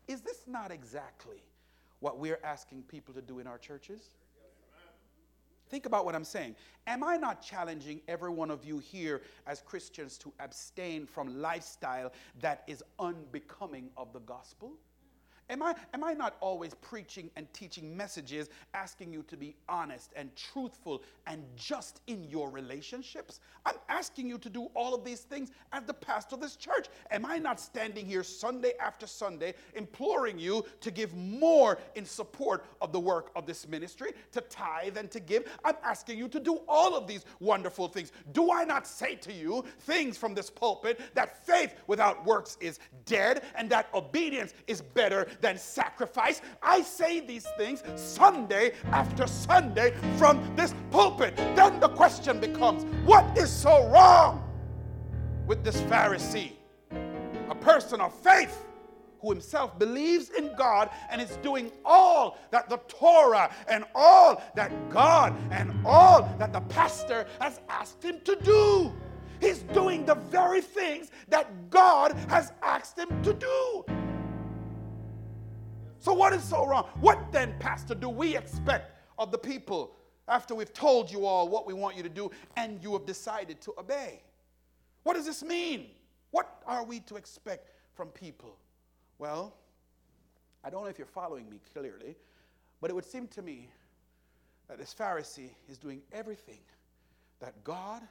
is 0.08 0.20
this 0.20 0.44
not 0.46 0.70
exactly 0.70 1.42
what 2.00 2.18
we're 2.18 2.40
asking 2.42 2.82
people 2.82 3.14
to 3.14 3.22
do 3.22 3.38
in 3.38 3.46
our 3.46 3.58
churches? 3.58 4.10
Think 5.68 5.86
about 5.86 6.04
what 6.04 6.14
I'm 6.14 6.24
saying. 6.24 6.56
Am 6.86 7.02
I 7.02 7.16
not 7.16 7.40
challenging 7.40 8.02
every 8.06 8.28
one 8.28 8.50
of 8.50 8.62
you 8.62 8.78
here 8.78 9.22
as 9.46 9.62
Christians 9.62 10.18
to 10.18 10.30
abstain 10.38 11.06
from 11.06 11.40
lifestyle 11.40 12.12
that 12.40 12.62
is 12.66 12.84
unbecoming 12.98 13.88
of 13.96 14.12
the 14.12 14.20
gospel? 14.20 14.72
Am 15.52 15.62
I, 15.62 15.74
am 15.92 16.02
I 16.02 16.14
not 16.14 16.36
always 16.40 16.72
preaching 16.72 17.30
and 17.36 17.46
teaching 17.52 17.94
messages 17.94 18.48
asking 18.72 19.12
you 19.12 19.22
to 19.24 19.36
be 19.36 19.54
honest 19.68 20.10
and 20.16 20.34
truthful 20.34 21.02
and 21.26 21.44
just 21.56 22.00
in 22.06 22.24
your 22.24 22.48
relationships? 22.48 23.40
I'm 23.66 23.76
asking 23.90 24.30
you 24.30 24.38
to 24.38 24.48
do 24.48 24.70
all 24.74 24.94
of 24.94 25.04
these 25.04 25.20
things 25.20 25.50
as 25.74 25.84
the 25.84 25.92
pastor 25.92 26.36
of 26.36 26.40
this 26.40 26.56
church. 26.56 26.88
Am 27.10 27.26
I 27.26 27.36
not 27.36 27.60
standing 27.60 28.06
here 28.06 28.22
Sunday 28.22 28.72
after 28.80 29.06
Sunday 29.06 29.52
imploring 29.74 30.38
you 30.38 30.64
to 30.80 30.90
give 30.90 31.14
more 31.14 31.78
in 31.96 32.06
support 32.06 32.64
of 32.80 32.90
the 32.90 33.00
work 33.00 33.30
of 33.36 33.44
this 33.44 33.68
ministry, 33.68 34.12
to 34.32 34.40
tithe 34.40 34.96
and 34.96 35.10
to 35.10 35.20
give? 35.20 35.44
I'm 35.66 35.76
asking 35.84 36.16
you 36.16 36.28
to 36.28 36.40
do 36.40 36.60
all 36.66 36.96
of 36.96 37.06
these 37.06 37.26
wonderful 37.40 37.88
things. 37.88 38.10
Do 38.32 38.50
I 38.50 38.64
not 38.64 38.86
say 38.86 39.16
to 39.16 39.32
you 39.32 39.66
things 39.80 40.16
from 40.16 40.32
this 40.32 40.48
pulpit 40.48 40.98
that 41.12 41.44
faith 41.44 41.74
without 41.88 42.24
works 42.24 42.56
is 42.58 42.78
dead 43.04 43.42
and 43.54 43.68
that 43.68 43.90
obedience 43.92 44.54
is 44.66 44.80
better 44.80 45.26
than 45.42 45.58
sacrifice. 45.58 46.40
I 46.62 46.80
say 46.82 47.20
these 47.20 47.46
things 47.58 47.82
Sunday 47.96 48.72
after 48.92 49.26
Sunday 49.26 49.92
from 50.16 50.40
this 50.56 50.74
pulpit. 50.90 51.36
Then 51.36 51.80
the 51.80 51.88
question 51.90 52.40
becomes 52.40 52.84
what 53.04 53.36
is 53.36 53.50
so 53.50 53.88
wrong 53.90 54.48
with 55.46 55.62
this 55.64 55.80
Pharisee? 55.82 56.52
A 57.50 57.54
person 57.54 58.00
of 58.00 58.14
faith 58.14 58.64
who 59.20 59.30
himself 59.30 59.78
believes 59.78 60.30
in 60.30 60.50
God 60.56 60.90
and 61.10 61.20
is 61.20 61.36
doing 61.42 61.70
all 61.84 62.38
that 62.50 62.68
the 62.68 62.78
Torah 62.88 63.54
and 63.68 63.84
all 63.94 64.42
that 64.56 64.72
God 64.90 65.34
and 65.50 65.72
all 65.86 66.22
that 66.38 66.52
the 66.52 66.60
pastor 66.62 67.26
has 67.40 67.60
asked 67.68 68.02
him 68.02 68.20
to 68.24 68.36
do. 68.36 68.92
He's 69.40 69.58
doing 69.74 70.04
the 70.04 70.14
very 70.14 70.60
things 70.60 71.10
that 71.28 71.70
God 71.70 72.12
has 72.28 72.52
asked 72.62 72.98
him 72.98 73.22
to 73.22 73.32
do. 73.32 73.84
So, 76.02 76.12
what 76.12 76.32
is 76.32 76.42
so 76.42 76.66
wrong? 76.66 76.88
What 77.00 77.30
then, 77.30 77.54
Pastor, 77.60 77.94
do 77.94 78.08
we 78.08 78.36
expect 78.36 78.90
of 79.20 79.30
the 79.30 79.38
people 79.38 79.94
after 80.26 80.52
we've 80.52 80.72
told 80.72 81.08
you 81.08 81.24
all 81.24 81.48
what 81.48 81.64
we 81.64 81.74
want 81.74 81.96
you 81.96 82.02
to 82.02 82.08
do 82.08 82.28
and 82.56 82.82
you 82.82 82.92
have 82.94 83.06
decided 83.06 83.60
to 83.60 83.72
obey? 83.78 84.20
What 85.04 85.14
does 85.14 85.26
this 85.26 85.44
mean? 85.44 85.86
What 86.32 86.60
are 86.66 86.82
we 86.82 86.98
to 87.00 87.14
expect 87.14 87.70
from 87.94 88.08
people? 88.08 88.56
Well, 89.18 89.54
I 90.64 90.70
don't 90.70 90.82
know 90.82 90.88
if 90.88 90.98
you're 90.98 91.06
following 91.06 91.48
me 91.48 91.60
clearly, 91.72 92.16
but 92.80 92.90
it 92.90 92.94
would 92.94 93.04
seem 93.04 93.28
to 93.28 93.42
me 93.42 93.70
that 94.66 94.78
this 94.78 94.92
Pharisee 94.92 95.50
is 95.68 95.78
doing 95.78 96.02
everything 96.10 96.62
that 97.38 97.62
God 97.62 98.02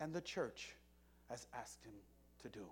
and 0.00 0.12
the 0.12 0.20
church 0.20 0.74
has 1.30 1.46
asked 1.54 1.82
him 1.82 1.94
to 2.42 2.50
do. 2.50 2.66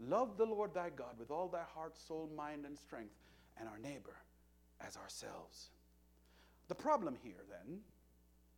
Love 0.00 0.38
the 0.38 0.46
Lord 0.46 0.72
thy 0.72 0.88
God 0.88 1.18
with 1.18 1.30
all 1.30 1.48
thy 1.48 1.64
heart, 1.74 1.94
soul, 1.98 2.30
mind, 2.34 2.64
and 2.64 2.78
strength 2.78 3.12
and 3.58 3.68
our 3.68 3.78
neighbor 3.78 4.16
as 4.86 4.96
ourselves. 4.96 5.70
The 6.68 6.74
problem 6.74 7.16
here, 7.22 7.44
then, 7.48 7.78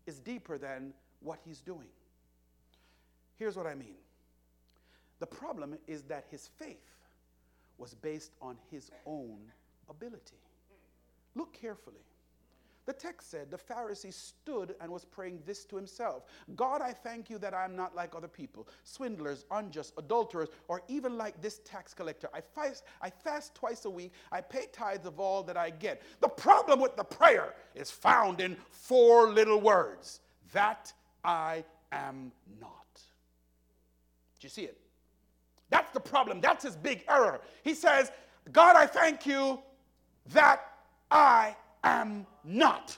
is 0.06 0.18
deeper 0.18 0.58
than 0.58 0.94
what 1.20 1.38
he's 1.44 1.60
doing. 1.60 1.88
Here's 3.38 3.56
what 3.56 3.66
I 3.66 3.74
mean 3.74 3.96
the 5.20 5.26
problem 5.26 5.76
is 5.86 6.02
that 6.04 6.26
his 6.30 6.48
faith 6.58 6.76
was 7.76 7.94
based 7.94 8.32
on 8.40 8.56
his 8.70 8.90
own 9.06 9.38
ability. 9.88 10.36
Look 11.34 11.52
carefully. 11.52 12.04
The 12.88 12.94
text 12.94 13.30
said 13.30 13.50
the 13.50 13.58
Pharisee 13.58 14.14
stood 14.14 14.74
and 14.80 14.90
was 14.90 15.04
praying 15.04 15.40
this 15.44 15.66
to 15.66 15.76
himself 15.76 16.22
God, 16.56 16.80
I 16.80 16.94
thank 16.94 17.28
you 17.28 17.36
that 17.36 17.52
I'm 17.52 17.76
not 17.76 17.94
like 17.94 18.14
other 18.16 18.28
people, 18.28 18.66
swindlers, 18.82 19.44
unjust, 19.50 19.92
adulterers, 19.98 20.48
or 20.68 20.80
even 20.88 21.18
like 21.18 21.38
this 21.42 21.58
tax 21.66 21.92
collector. 21.92 22.30
I 22.32 22.40
fast, 22.40 22.84
I 23.02 23.10
fast 23.10 23.54
twice 23.54 23.84
a 23.84 23.90
week, 23.90 24.14
I 24.32 24.40
pay 24.40 24.68
tithes 24.72 25.04
of 25.04 25.20
all 25.20 25.42
that 25.42 25.56
I 25.58 25.68
get. 25.68 26.00
The 26.20 26.28
problem 26.28 26.80
with 26.80 26.96
the 26.96 27.04
prayer 27.04 27.52
is 27.74 27.90
found 27.90 28.40
in 28.40 28.56
four 28.70 29.28
little 29.28 29.60
words 29.60 30.20
that 30.54 30.90
I 31.22 31.64
am 31.92 32.32
not. 32.58 32.70
Do 34.40 34.46
you 34.46 34.48
see 34.48 34.64
it? 34.64 34.78
That's 35.68 35.92
the 35.92 36.00
problem. 36.00 36.40
That's 36.40 36.64
his 36.64 36.74
big 36.74 37.04
error. 37.06 37.42
He 37.64 37.74
says, 37.74 38.10
God, 38.50 38.76
I 38.76 38.86
thank 38.86 39.26
you 39.26 39.60
that 40.32 40.62
I 41.10 41.54
am 41.84 42.26
not. 42.44 42.96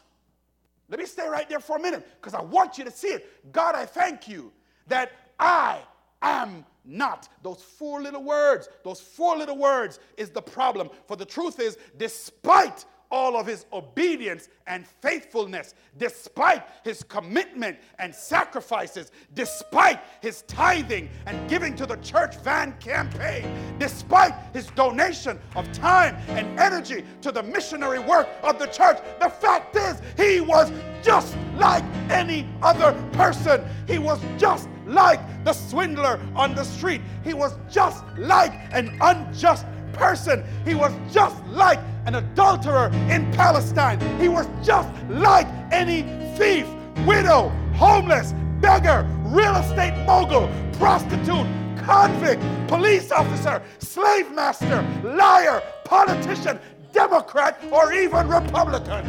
Let 0.89 0.99
me 0.99 1.07
stay 1.07 1.29
right 1.29 1.49
there 1.49 1.61
for 1.61 1.77
a 1.77 1.81
minute 1.81 2.07
because 2.21 2.35
I 2.35 2.43
want 2.43 2.77
you 2.77 2.85
to 2.85 2.91
see 2.91 3.09
it. 3.09 3.53
God, 3.53 3.75
I 3.75 3.87
thank 3.87 4.27
you 4.27 4.53
that 4.89 5.13
I 5.39 5.81
am 6.21 6.65
not. 6.85 7.29
Those 7.43 7.63
four 7.63 8.01
little 8.03 8.25
words, 8.25 8.69
those 8.85 9.01
four 9.01 9.37
little 9.37 9.57
words 9.57 10.01
is 10.17 10.31
the 10.31 10.43
problem. 10.43 10.91
For 11.07 11.17
the 11.17 11.25
truth 11.25 11.61
is, 11.61 11.79
despite 11.97 12.85
all 13.11 13.37
of 13.37 13.47
his 13.47 13.67
obedience 13.73 14.49
and 14.67 14.87
faithfulness, 14.87 15.75
despite 15.99 16.63
his 16.85 17.03
commitment 17.03 17.77
and 17.99 18.15
sacrifices, 18.15 19.11
despite 19.35 20.01
his 20.21 20.43
tithing 20.43 21.09
and 21.27 21.49
giving 21.49 21.75
to 21.77 21.87
the 21.87 21.97
church 21.97 22.37
van 22.39 22.73
campaign, 22.79 23.45
despite 23.79 24.33
his 24.53 24.67
donation 24.69 25.39
of 25.57 25.71
time 25.73 26.15
and 26.29 26.59
energy 26.59 27.05
to 27.21 27.33
the 27.33 27.43
missionary 27.43 27.99
work 27.99 28.29
of 28.43 28.59
the 28.59 28.67
church. 28.67 28.99
The 29.21 29.29
fact 29.29 29.77
is, 29.77 30.01
he 30.17 30.41
was 30.41 30.71
just 31.03 31.37
like 31.57 31.85
any 32.11 32.47
other 32.63 32.93
person. 33.13 33.65
He 33.87 33.99
was 33.99 34.21
just 34.39 34.69
like 34.87 35.21
the 35.45 35.53
swindler 35.53 36.21
on 36.35 36.55
the 36.55 36.65
street. 36.65 37.01
He 37.25 37.35
was 37.35 37.57
just 37.71 38.05
like 38.19 38.53
an 38.73 38.97
unjust 39.01 39.67
person. 39.93 40.45
He 40.65 40.75
was 40.75 40.93
just 41.13 41.37
like 41.47 41.81
an 42.07 42.15
adulterer 42.17 42.91
in 43.11 43.31
Palestine. 43.33 44.01
He 44.21 44.29
was 44.29 44.47
just 44.63 44.89
like 45.09 45.47
any 45.73 46.03
thief, 46.37 46.67
widow, 47.07 47.49
homeless, 47.75 48.35
beggar, 48.61 49.07
real 49.25 49.57
estate 49.57 49.95
mogul, 50.07 50.49
prostitute, 50.75 51.47
convict, 51.85 52.43
police 52.69 53.11
officer, 53.11 53.63
slave 53.79 54.31
master, 54.33 54.87
liar, 55.03 55.63
politician, 55.85 56.59
Democrat, 56.93 57.59
or 57.71 57.93
even 57.93 58.29
Republican. 58.29 59.07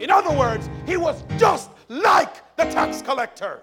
In 0.00 0.10
other 0.10 0.36
words, 0.36 0.68
he 0.86 0.96
was 0.96 1.24
just 1.38 1.70
like 1.88 2.56
the 2.56 2.64
tax 2.64 3.02
collector. 3.02 3.60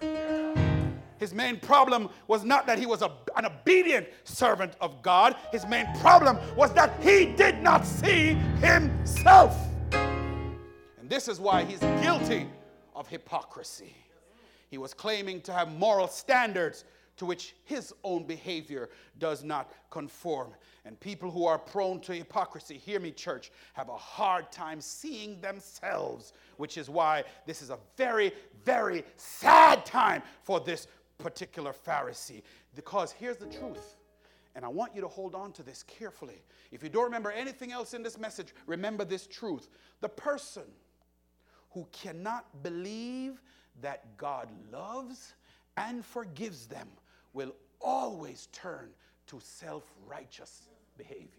His 1.23 1.33
main 1.33 1.57
problem 1.57 2.09
was 2.27 2.43
not 2.43 2.67
that 2.67 2.77
he 2.77 2.85
was 2.85 3.01
a, 3.01 3.09
an 3.37 3.45
obedient 3.45 4.07
servant 4.25 4.73
of 4.81 5.01
God, 5.01 5.37
his 5.53 5.65
main 5.65 5.87
problem 6.01 6.37
was 6.57 6.73
that 6.73 7.01
he 7.01 7.27
did 7.27 7.63
not 7.63 7.85
see 7.85 8.33
himself. 8.59 9.57
And 9.93 11.09
this 11.09 11.29
is 11.29 11.39
why 11.39 11.63
he's 11.63 11.79
guilty 12.03 12.45
of 12.93 13.07
hypocrisy. 13.07 13.95
He 14.69 14.77
was 14.77 14.93
claiming 14.93 15.39
to 15.43 15.53
have 15.53 15.71
moral 15.71 16.09
standards 16.09 16.83
to 17.15 17.25
which 17.25 17.55
his 17.63 17.93
own 18.03 18.25
behavior 18.25 18.89
does 19.17 19.45
not 19.45 19.71
conform. 19.91 20.49
And 20.83 20.99
people 20.99 21.31
who 21.31 21.45
are 21.45 21.57
prone 21.57 22.01
to 22.01 22.13
hypocrisy, 22.13 22.77
hear 22.77 22.99
me, 22.99 23.11
church, 23.11 23.49
have 23.75 23.87
a 23.87 23.95
hard 23.95 24.51
time 24.51 24.81
seeing 24.81 25.39
themselves, 25.39 26.33
which 26.57 26.77
is 26.77 26.89
why 26.89 27.23
this 27.45 27.61
is 27.61 27.69
a 27.69 27.77
very, 27.95 28.33
very 28.65 29.05
sad 29.15 29.85
time 29.85 30.21
for 30.41 30.59
this 30.59 30.87
particular 31.17 31.73
Pharisee. 31.73 32.41
Because 32.75 33.11
here's 33.11 33.37
the 33.37 33.47
truth, 33.47 33.97
and 34.55 34.63
I 34.63 34.67
want 34.67 34.95
you 34.95 35.01
to 35.01 35.07
hold 35.07 35.35
on 35.35 35.51
to 35.53 35.63
this 35.63 35.83
carefully. 35.83 36.41
If 36.71 36.83
you 36.83 36.89
don't 36.89 37.05
remember 37.05 37.31
anything 37.31 37.71
else 37.71 37.93
in 37.93 38.03
this 38.03 38.17
message, 38.17 38.53
remember 38.67 39.05
this 39.05 39.27
truth. 39.27 39.69
The 40.01 40.09
person 40.09 40.63
who 41.71 41.87
cannot 41.91 42.45
believe 42.61 43.41
that 43.81 44.17
God 44.17 44.49
loves 44.71 45.33
and 45.77 46.05
forgives 46.05 46.67
them 46.67 46.87
will 47.33 47.55
always 47.81 48.47
turn 48.51 48.89
to 49.27 49.39
self 49.39 49.91
righteous 50.07 50.69
behavior. 50.97 51.29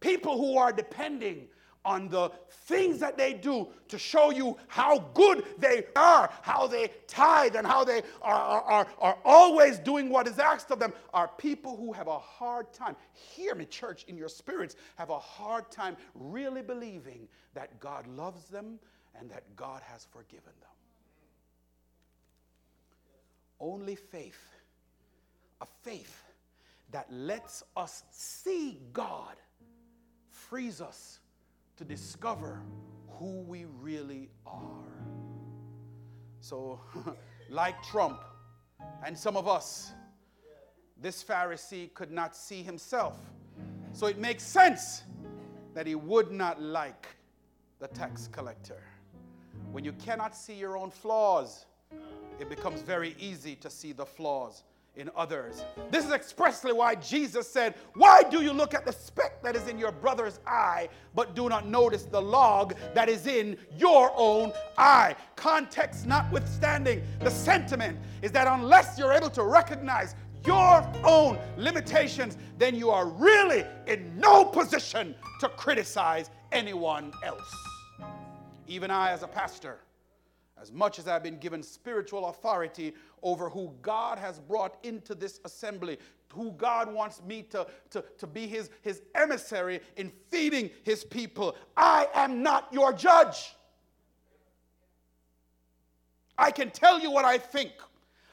People 0.00 0.38
who 0.38 0.56
are 0.56 0.72
depending 0.72 1.48
on 1.84 2.08
the 2.08 2.30
things 2.66 2.98
that 2.98 3.16
they 3.16 3.32
do 3.32 3.68
to 3.88 3.98
show 3.98 4.30
you 4.30 4.56
how 4.66 4.98
good 5.14 5.44
they 5.58 5.84
are, 5.94 6.30
how 6.42 6.66
they 6.66 6.90
tithe, 7.06 7.54
and 7.54 7.66
how 7.66 7.84
they 7.84 8.02
are, 8.22 8.34
are, 8.34 8.86
are, 8.98 9.18
always 9.24 9.78
doing 9.78 10.08
what 10.08 10.26
is 10.26 10.38
asked 10.38 10.70
of 10.70 10.78
them, 10.78 10.92
are 11.14 11.28
people 11.38 11.76
who 11.76 11.92
have 11.92 12.08
a 12.08 12.18
hard 12.18 12.72
time. 12.72 12.96
Hear 13.12 13.54
me, 13.54 13.64
church, 13.66 14.04
in 14.08 14.16
your 14.16 14.28
spirits, 14.28 14.76
have 14.96 15.10
a 15.10 15.18
hard 15.18 15.70
time 15.70 15.96
really 16.14 16.62
believing 16.62 17.28
that 17.54 17.78
God 17.78 18.06
loves 18.06 18.46
them 18.46 18.78
and 19.18 19.30
that 19.30 19.44
God 19.54 19.82
has 19.82 20.06
forgiven 20.10 20.52
them. 20.60 20.70
Only 23.60 23.94
faith, 23.94 24.54
a 25.60 25.66
faith 25.82 26.24
that 26.90 27.10
lets 27.12 27.62
us 27.76 28.02
see 28.10 28.78
God, 28.92 29.36
frees 30.30 30.80
us 30.80 31.20
to 31.76 31.84
discover 31.84 32.62
who 33.18 33.40
we 33.42 33.66
really 33.80 34.30
are. 34.46 34.84
So, 36.40 36.80
like 37.50 37.82
Trump 37.82 38.22
and 39.04 39.16
some 39.16 39.36
of 39.36 39.48
us, 39.48 39.92
this 41.00 41.22
Pharisee 41.22 41.92
could 41.94 42.10
not 42.10 42.34
see 42.34 42.62
himself. 42.62 43.18
So 43.92 44.06
it 44.06 44.18
makes 44.18 44.42
sense 44.42 45.02
that 45.74 45.86
he 45.86 45.94
would 45.94 46.30
not 46.32 46.60
like 46.60 47.06
the 47.78 47.88
tax 47.88 48.28
collector. 48.28 48.82
When 49.72 49.84
you 49.84 49.92
cannot 49.92 50.34
see 50.34 50.54
your 50.54 50.76
own 50.76 50.90
flaws, 50.90 51.66
it 52.38 52.48
becomes 52.48 52.80
very 52.80 53.14
easy 53.18 53.54
to 53.56 53.70
see 53.70 53.92
the 53.92 54.06
flaws 54.06 54.62
in 54.96 55.10
others. 55.14 55.64
This 55.90 56.04
is 56.04 56.12
expressly 56.12 56.72
why 56.72 56.94
Jesus 56.96 57.48
said, 57.48 57.74
Why 57.94 58.22
do 58.22 58.42
you 58.42 58.52
look 58.52 58.74
at 58.74 58.84
the 58.84 58.92
speck 58.92 59.42
that 59.42 59.54
is 59.54 59.68
in 59.68 59.78
your 59.78 59.92
brother's 59.92 60.40
eye, 60.46 60.88
but 61.14 61.34
do 61.34 61.48
not 61.48 61.66
notice 61.68 62.04
the 62.04 62.20
log 62.20 62.74
that 62.94 63.08
is 63.08 63.26
in 63.26 63.56
your 63.76 64.12
own 64.16 64.52
eye? 64.78 65.14
Context 65.36 66.06
notwithstanding, 66.06 67.02
the 67.20 67.30
sentiment 67.30 67.98
is 68.22 68.32
that 68.32 68.46
unless 68.46 68.98
you're 68.98 69.12
able 69.12 69.30
to 69.30 69.42
recognize 69.42 70.14
your 70.44 70.86
own 71.04 71.38
limitations, 71.56 72.38
then 72.56 72.74
you 72.74 72.90
are 72.90 73.06
really 73.06 73.64
in 73.86 74.18
no 74.18 74.44
position 74.44 75.14
to 75.40 75.48
criticize 75.50 76.30
anyone 76.52 77.12
else. 77.24 77.54
Even 78.68 78.90
I, 78.90 79.10
as 79.10 79.22
a 79.22 79.28
pastor, 79.28 79.80
as 80.60 80.72
much 80.72 80.98
as 80.98 81.06
I've 81.06 81.22
been 81.22 81.38
given 81.38 81.62
spiritual 81.62 82.26
authority 82.26 82.94
over 83.22 83.48
who 83.48 83.74
God 83.82 84.18
has 84.18 84.38
brought 84.38 84.78
into 84.82 85.14
this 85.14 85.40
assembly, 85.44 85.98
who 86.32 86.52
God 86.52 86.92
wants 86.92 87.22
me 87.22 87.42
to, 87.50 87.66
to, 87.90 88.04
to 88.18 88.26
be 88.26 88.46
his, 88.46 88.70
his 88.82 89.02
emissary 89.14 89.80
in 89.96 90.10
feeding 90.30 90.70
his 90.82 91.04
people, 91.04 91.56
I 91.76 92.08
am 92.14 92.42
not 92.42 92.72
your 92.72 92.92
judge. 92.92 93.54
I 96.38 96.50
can 96.50 96.70
tell 96.70 97.00
you 97.00 97.10
what 97.10 97.24
I 97.24 97.38
think, 97.38 97.72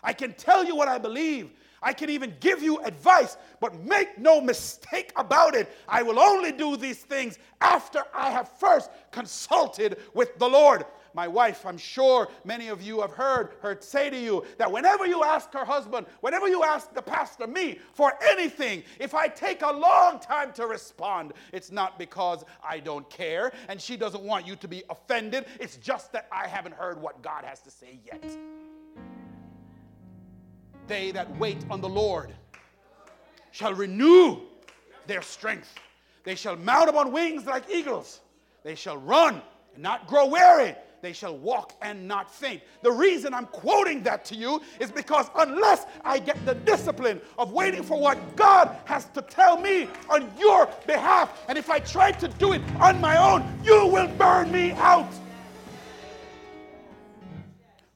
I 0.01 0.13
can 0.13 0.33
tell 0.33 0.63
you 0.63 0.75
what 0.75 0.87
I 0.87 0.97
believe. 0.97 1.51
I 1.85 1.91
can 1.91 2.09
even 2.09 2.33
give 2.39 2.63
you 2.63 2.79
advice, 2.79 3.35
but 3.59 3.77
make 3.83 4.17
no 4.17 4.39
mistake 4.39 5.11
about 5.17 5.53
it. 5.53 5.69
I 5.85 6.01
will 6.01 6.17
only 6.17 6.53
do 6.53 6.77
these 6.77 6.99
things 6.99 7.37
after 7.59 8.03
I 8.13 8.29
have 8.31 8.49
first 8.57 8.89
consulted 9.11 9.97
with 10.13 10.39
the 10.39 10.47
Lord 10.47 10.85
my 11.13 11.27
wife, 11.27 11.65
I'm 11.65 11.77
sure 11.77 12.27
many 12.43 12.69
of 12.69 12.81
you 12.81 13.01
have 13.01 13.11
heard 13.11 13.55
her 13.61 13.77
say 13.79 14.09
to 14.09 14.17
you 14.17 14.43
that 14.57 14.71
whenever 14.71 15.05
you 15.05 15.23
ask 15.23 15.51
her 15.53 15.65
husband, 15.65 16.07
whenever 16.21 16.47
you 16.47 16.63
ask 16.63 16.93
the 16.93 17.01
pastor, 17.01 17.47
me, 17.47 17.79
for 17.93 18.13
anything, 18.21 18.83
if 18.99 19.13
I 19.13 19.27
take 19.27 19.61
a 19.61 19.71
long 19.71 20.19
time 20.19 20.53
to 20.53 20.67
respond, 20.67 21.33
it's 21.51 21.71
not 21.71 21.99
because 21.99 22.43
I 22.63 22.79
don't 22.79 23.09
care 23.09 23.51
and 23.69 23.79
she 23.79 23.97
doesn't 23.97 24.23
want 24.23 24.47
you 24.47 24.55
to 24.55 24.67
be 24.67 24.83
offended. 24.89 25.45
It's 25.59 25.77
just 25.77 26.11
that 26.13 26.27
I 26.31 26.47
haven't 26.47 26.75
heard 26.75 27.01
what 27.01 27.21
God 27.21 27.43
has 27.43 27.61
to 27.61 27.71
say 27.71 27.99
yet. 28.05 28.23
They 30.87 31.11
that 31.11 31.37
wait 31.37 31.63
on 31.69 31.81
the 31.81 31.89
Lord 31.89 32.33
shall 33.51 33.73
renew 33.73 34.41
their 35.07 35.21
strength. 35.21 35.73
They 36.23 36.35
shall 36.35 36.55
mount 36.55 36.89
upon 36.89 37.11
wings 37.11 37.45
like 37.45 37.69
eagles. 37.69 38.21
They 38.63 38.75
shall 38.75 38.97
run 38.97 39.41
and 39.73 39.83
not 39.83 40.07
grow 40.07 40.27
weary. 40.27 40.75
They 41.03 41.13
shall 41.13 41.37
walk 41.37 41.73
and 41.81 42.07
not 42.07 42.33
faint. 42.33 42.61
The 42.81 42.91
reason 42.91 43.33
I'm 43.33 43.45
quoting 43.47 44.03
that 44.03 44.23
to 44.25 44.35
you 44.35 44.61
is 44.79 44.89
because 44.89 45.29
unless 45.35 45.85
I 46.05 46.17
get 46.17 46.43
the 46.45 46.55
discipline 46.55 47.19
of 47.37 47.51
waiting 47.51 47.83
for 47.83 47.99
what 47.99 48.17
God 48.37 48.77
has 48.85 49.05
to 49.07 49.21
tell 49.21 49.59
me 49.59 49.89
on 50.09 50.31
your 50.39 50.65
behalf, 50.87 51.43
and 51.49 51.57
if 51.57 51.69
I 51.69 51.79
try 51.79 52.13
to 52.13 52.29
do 52.29 52.53
it 52.53 52.61
on 52.79 53.01
my 53.01 53.17
own, 53.17 53.43
you 53.65 53.85
will 53.85 54.07
burn 54.15 54.49
me 54.49 54.71
out. 54.71 55.11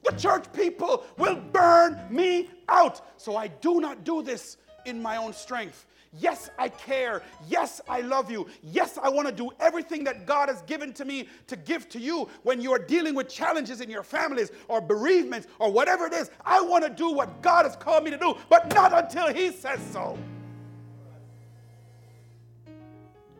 The 0.04 0.12
church 0.12 0.44
people 0.52 1.04
will 1.16 1.36
burn 1.36 1.98
me 2.10 2.50
out. 2.68 3.00
So 3.18 3.36
I 3.36 3.46
do 3.48 3.80
not 3.80 4.04
do 4.04 4.20
this 4.22 4.58
in 4.84 5.00
my 5.00 5.16
own 5.16 5.32
strength. 5.32 5.86
Yes, 6.12 6.48
I 6.58 6.70
care. 6.70 7.22
Yes, 7.48 7.80
I 7.88 8.00
love 8.00 8.30
you. 8.30 8.46
Yes, 8.62 8.98
I 9.02 9.10
want 9.10 9.28
to 9.28 9.34
do 9.34 9.50
everything 9.60 10.04
that 10.04 10.26
God 10.26 10.48
has 10.48 10.62
given 10.62 10.92
to 10.94 11.04
me 11.04 11.28
to 11.48 11.56
give 11.56 11.88
to 11.90 12.00
you 12.00 12.28
when 12.44 12.60
you 12.60 12.72
are 12.72 12.78
dealing 12.78 13.14
with 13.14 13.28
challenges 13.28 13.82
in 13.82 13.90
your 13.90 14.02
families 14.02 14.50
or 14.68 14.80
bereavements 14.80 15.46
or 15.58 15.70
whatever 15.70 16.06
it 16.06 16.14
is. 16.14 16.30
I 16.44 16.62
want 16.62 16.84
to 16.84 16.90
do 16.90 17.12
what 17.12 17.42
God 17.42 17.66
has 17.66 17.76
called 17.76 18.04
me 18.04 18.10
to 18.10 18.16
do, 18.16 18.36
but 18.48 18.74
not 18.74 18.92
until 18.92 19.32
He 19.32 19.50
says 19.50 19.80
so. 19.92 20.18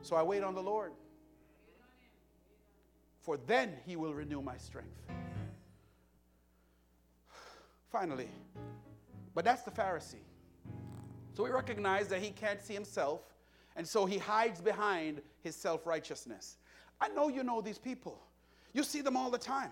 So 0.03 0.17
I 0.17 0.23
wait 0.23 0.43
on 0.43 0.55
the 0.55 0.63
Lord, 0.63 0.93
for 3.21 3.39
then 3.47 3.73
He 3.87 3.97
will 3.97 4.13
renew 4.13 4.43
my 4.43 4.57
strength. 4.59 5.01
Finally, 7.91 8.29
but 9.35 9.45
that's 9.47 9.63
the 9.63 9.71
Pharisee. 9.71 10.28
So 11.38 11.44
we 11.44 11.51
recognize 11.51 12.09
that 12.09 12.20
he 12.20 12.31
can't 12.31 12.61
see 12.61 12.74
himself, 12.74 13.20
and 13.77 13.87
so 13.87 14.07
he 14.07 14.18
hides 14.18 14.61
behind 14.61 15.22
his 15.40 15.55
self 15.55 15.87
righteousness. 15.87 16.57
I 17.01 17.11
know 17.11 17.29
you 17.29 17.44
know 17.44 17.61
these 17.61 17.79
people, 17.79 18.20
you 18.72 18.83
see 18.83 19.03
them 19.03 19.16
all 19.16 19.31
the 19.31 19.38
time. 19.38 19.70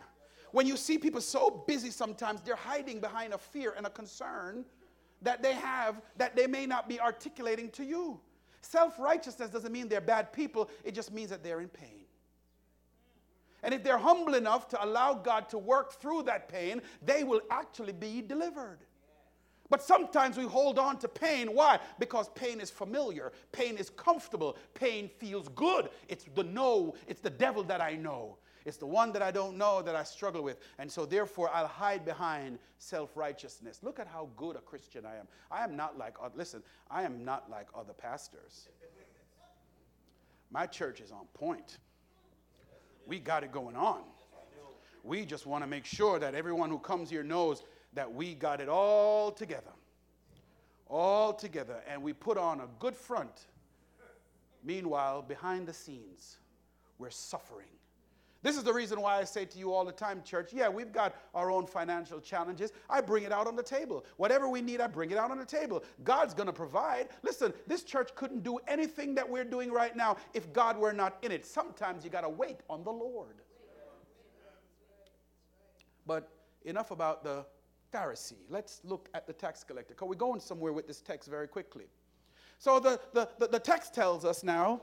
When 0.52 0.68
you 0.68 0.76
see 0.76 0.96
people 0.96 1.20
so 1.20 1.64
busy 1.66 1.90
sometimes, 1.90 2.40
they're 2.40 2.54
hiding 2.54 3.00
behind 3.00 3.32
a 3.32 3.38
fear 3.38 3.74
and 3.76 3.84
a 3.84 3.90
concern 3.90 4.64
that 5.22 5.42
they 5.42 5.54
have 5.54 6.00
that 6.18 6.36
they 6.36 6.46
may 6.46 6.66
not 6.66 6.88
be 6.88 7.00
articulating 7.00 7.70
to 7.70 7.84
you. 7.84 8.20
Self 8.60 8.96
righteousness 9.00 9.50
doesn't 9.50 9.72
mean 9.72 9.88
they're 9.88 10.00
bad 10.00 10.32
people, 10.32 10.70
it 10.84 10.94
just 10.94 11.12
means 11.12 11.30
that 11.30 11.42
they're 11.42 11.62
in 11.62 11.68
pain. 11.68 12.04
And 13.64 13.74
if 13.74 13.82
they're 13.82 13.98
humble 13.98 14.34
enough 14.34 14.68
to 14.68 14.84
allow 14.84 15.14
God 15.14 15.48
to 15.48 15.58
work 15.58 15.94
through 15.94 16.22
that 16.26 16.48
pain, 16.48 16.80
they 17.02 17.24
will 17.24 17.40
actually 17.50 17.92
be 17.92 18.22
delivered. 18.22 18.78
But 19.68 19.82
sometimes 19.82 20.36
we 20.36 20.44
hold 20.44 20.78
on 20.78 20.98
to 20.98 21.08
pain. 21.08 21.52
Why? 21.52 21.80
Because 21.98 22.28
pain 22.30 22.60
is 22.60 22.70
familiar, 22.70 23.32
pain 23.52 23.76
is 23.76 23.90
comfortable, 23.90 24.56
pain 24.74 25.10
feels 25.18 25.48
good. 25.48 25.88
It's 26.08 26.26
the 26.34 26.44
no, 26.44 26.94
it's 27.08 27.20
the 27.20 27.30
devil 27.30 27.62
that 27.64 27.80
I 27.80 27.94
know. 27.96 28.38
It's 28.64 28.76
the 28.76 28.86
one 28.86 29.12
that 29.12 29.22
I 29.22 29.30
don't 29.30 29.56
know 29.56 29.80
that 29.80 29.94
I 29.94 30.02
struggle 30.02 30.42
with. 30.42 30.58
And 30.78 30.90
so, 30.90 31.06
therefore, 31.06 31.48
I'll 31.54 31.68
hide 31.68 32.04
behind 32.04 32.58
self 32.78 33.16
righteousness. 33.16 33.78
Look 33.82 34.00
at 34.00 34.08
how 34.08 34.28
good 34.36 34.56
a 34.56 34.60
Christian 34.60 35.06
I 35.06 35.14
am. 35.16 35.28
I 35.52 35.62
am 35.62 35.76
not 35.76 35.96
like, 35.96 36.16
listen, 36.34 36.64
I 36.90 37.04
am 37.04 37.24
not 37.24 37.48
like 37.48 37.68
other 37.76 37.92
pastors. 37.92 38.68
My 40.50 40.66
church 40.66 41.00
is 41.00 41.12
on 41.12 41.26
point. 41.32 41.78
We 43.06 43.20
got 43.20 43.44
it 43.44 43.52
going 43.52 43.76
on. 43.76 44.00
We 45.04 45.24
just 45.24 45.46
want 45.46 45.62
to 45.62 45.68
make 45.68 45.84
sure 45.84 46.18
that 46.18 46.34
everyone 46.34 46.68
who 46.68 46.80
comes 46.80 47.08
here 47.08 47.22
knows 47.22 47.62
that 47.96 48.12
we 48.12 48.34
got 48.34 48.60
it 48.60 48.68
all 48.68 49.32
together. 49.32 49.72
All 50.88 51.32
together. 51.32 51.82
And 51.90 52.02
we 52.02 52.12
put 52.12 52.38
on 52.38 52.60
a 52.60 52.68
good 52.78 52.94
front. 52.94 53.46
Meanwhile, 54.62 55.22
behind 55.22 55.66
the 55.66 55.72
scenes, 55.72 56.36
we're 56.98 57.10
suffering. 57.10 57.66
This 58.42 58.56
is 58.56 58.62
the 58.62 58.72
reason 58.72 59.00
why 59.00 59.18
I 59.18 59.24
say 59.24 59.44
to 59.46 59.58
you 59.58 59.72
all 59.72 59.84
the 59.84 59.92
time, 59.92 60.22
church, 60.22 60.52
yeah, 60.52 60.68
we've 60.68 60.92
got 60.92 61.16
our 61.34 61.50
own 61.50 61.66
financial 61.66 62.20
challenges. 62.20 62.70
I 62.88 63.00
bring 63.00 63.24
it 63.24 63.32
out 63.32 63.46
on 63.46 63.56
the 63.56 63.62
table. 63.62 64.04
Whatever 64.18 64.48
we 64.48 64.60
need, 64.60 64.80
I 64.80 64.86
bring 64.86 65.10
it 65.10 65.16
out 65.16 65.30
on 65.30 65.38
the 65.38 65.44
table. 65.44 65.82
God's 66.04 66.34
going 66.34 66.46
to 66.46 66.52
provide. 66.52 67.08
Listen, 67.22 67.52
this 67.66 67.82
church 67.82 68.14
couldn't 68.14 68.44
do 68.44 68.58
anything 68.68 69.14
that 69.14 69.28
we're 69.28 69.44
doing 69.44 69.72
right 69.72 69.96
now 69.96 70.16
if 70.34 70.52
God 70.52 70.76
were 70.76 70.92
not 70.92 71.16
in 71.22 71.32
it. 71.32 71.46
Sometimes 71.46 72.04
you 72.04 72.10
got 72.10 72.20
to 72.20 72.28
wait 72.28 72.60
on 72.68 72.84
the 72.84 72.92
Lord. 72.92 73.36
But 76.06 76.28
enough 76.64 76.90
about 76.90 77.24
the 77.24 77.46
Pharisee. 77.92 78.44
Let's 78.48 78.80
look 78.84 79.08
at 79.14 79.26
the 79.26 79.32
tax 79.32 79.64
collector, 79.64 79.94
because 79.94 80.08
we're 80.08 80.14
going 80.14 80.40
somewhere 80.40 80.72
with 80.72 80.86
this 80.86 81.00
text 81.00 81.28
very 81.28 81.48
quickly. 81.48 81.86
So 82.58 82.80
the, 82.80 83.00
the, 83.12 83.28
the, 83.38 83.48
the, 83.48 83.58
text 83.58 83.94
tells 83.94 84.24
us 84.24 84.42
now 84.42 84.80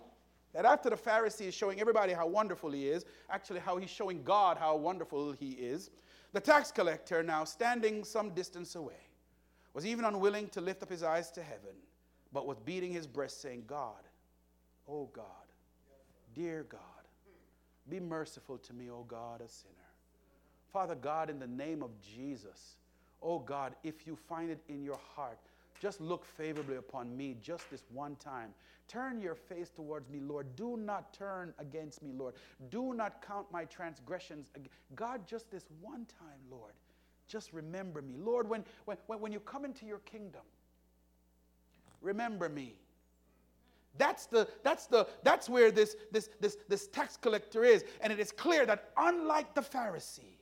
that 0.53 0.65
after 0.65 0.89
the 0.89 0.95
Pharisee 0.95 1.47
is 1.47 1.55
showing 1.55 1.79
everybody 1.81 2.13
how 2.13 2.27
wonderful 2.27 2.71
he 2.71 2.87
is, 2.87 3.05
actually, 3.29 3.59
how 3.59 3.77
he's 3.77 3.89
showing 3.89 4.23
God 4.23 4.57
how 4.57 4.75
wonderful 4.75 5.31
he 5.31 5.51
is, 5.51 5.89
the 6.33 6.39
tax 6.39 6.71
collector, 6.71 7.23
now 7.23 7.43
standing 7.43 8.03
some 8.03 8.31
distance 8.31 8.75
away, 8.75 9.09
was 9.73 9.85
even 9.85 10.05
unwilling 10.05 10.47
to 10.49 10.61
lift 10.61 10.83
up 10.83 10.89
his 10.89 11.03
eyes 11.03 11.31
to 11.31 11.41
heaven, 11.41 11.75
but 12.31 12.45
was 12.45 12.59
beating 12.59 12.91
his 12.91 13.07
breast, 13.07 13.41
saying, 13.41 13.63
God, 13.65 14.01
oh 14.87 15.09
God, 15.13 15.25
dear 16.35 16.65
God, 16.69 16.79
be 17.89 17.99
merciful 17.99 18.57
to 18.59 18.73
me, 18.73 18.89
oh 18.91 19.05
God, 19.07 19.41
a 19.41 19.47
sinner. 19.47 19.73
Father 20.71 20.95
God, 20.95 21.29
in 21.29 21.39
the 21.39 21.47
name 21.47 21.83
of 21.83 21.91
Jesus, 22.01 22.77
Oh 23.23 23.39
God, 23.39 23.75
if 23.83 24.05
you 24.05 24.15
find 24.15 24.49
it 24.49 24.62
in 24.67 24.83
your 24.83 24.99
heart, 25.15 25.39
just 25.79 26.01
look 26.01 26.25
favorably 26.25 26.75
upon 26.75 27.15
me 27.15 27.36
just 27.41 27.69
this 27.71 27.83
one 27.91 28.15
time. 28.17 28.53
Turn 28.88 29.21
your 29.21 29.36
face 29.36 29.69
towards 29.69 30.09
me, 30.09 30.19
Lord. 30.19 30.55
Do 30.55 30.77
not 30.77 31.13
turn 31.13 31.53
against 31.57 32.03
me, 32.03 32.12
Lord. 32.12 32.36
Do 32.69 32.93
not 32.93 33.25
count 33.25 33.47
my 33.51 33.65
transgressions. 33.65 34.47
God, 34.95 35.21
just 35.25 35.49
this 35.49 35.65
one 35.81 36.05
time, 36.19 36.39
Lord, 36.51 36.73
just 37.27 37.53
remember 37.53 38.01
me. 38.01 38.15
Lord, 38.17 38.47
when, 38.49 38.65
when, 38.86 38.97
when 39.07 39.31
you 39.31 39.39
come 39.39 39.63
into 39.63 39.86
your 39.86 39.99
kingdom, 39.99 40.41
remember 42.01 42.49
me. 42.49 42.75
That's, 43.97 44.25
the, 44.25 44.47
that's, 44.63 44.88
the, 44.88 45.07
that's 45.23 45.49
where 45.49 45.71
this, 45.71 45.95
this, 46.12 46.29
this, 46.39 46.57
this 46.67 46.88
tax 46.88 47.15
collector 47.15 47.63
is. 47.63 47.86
And 48.01 48.12
it 48.12 48.19
is 48.19 48.31
clear 48.31 48.65
that 48.65 48.89
unlike 48.97 49.53
the 49.53 49.62
Pharisee, 49.62 50.32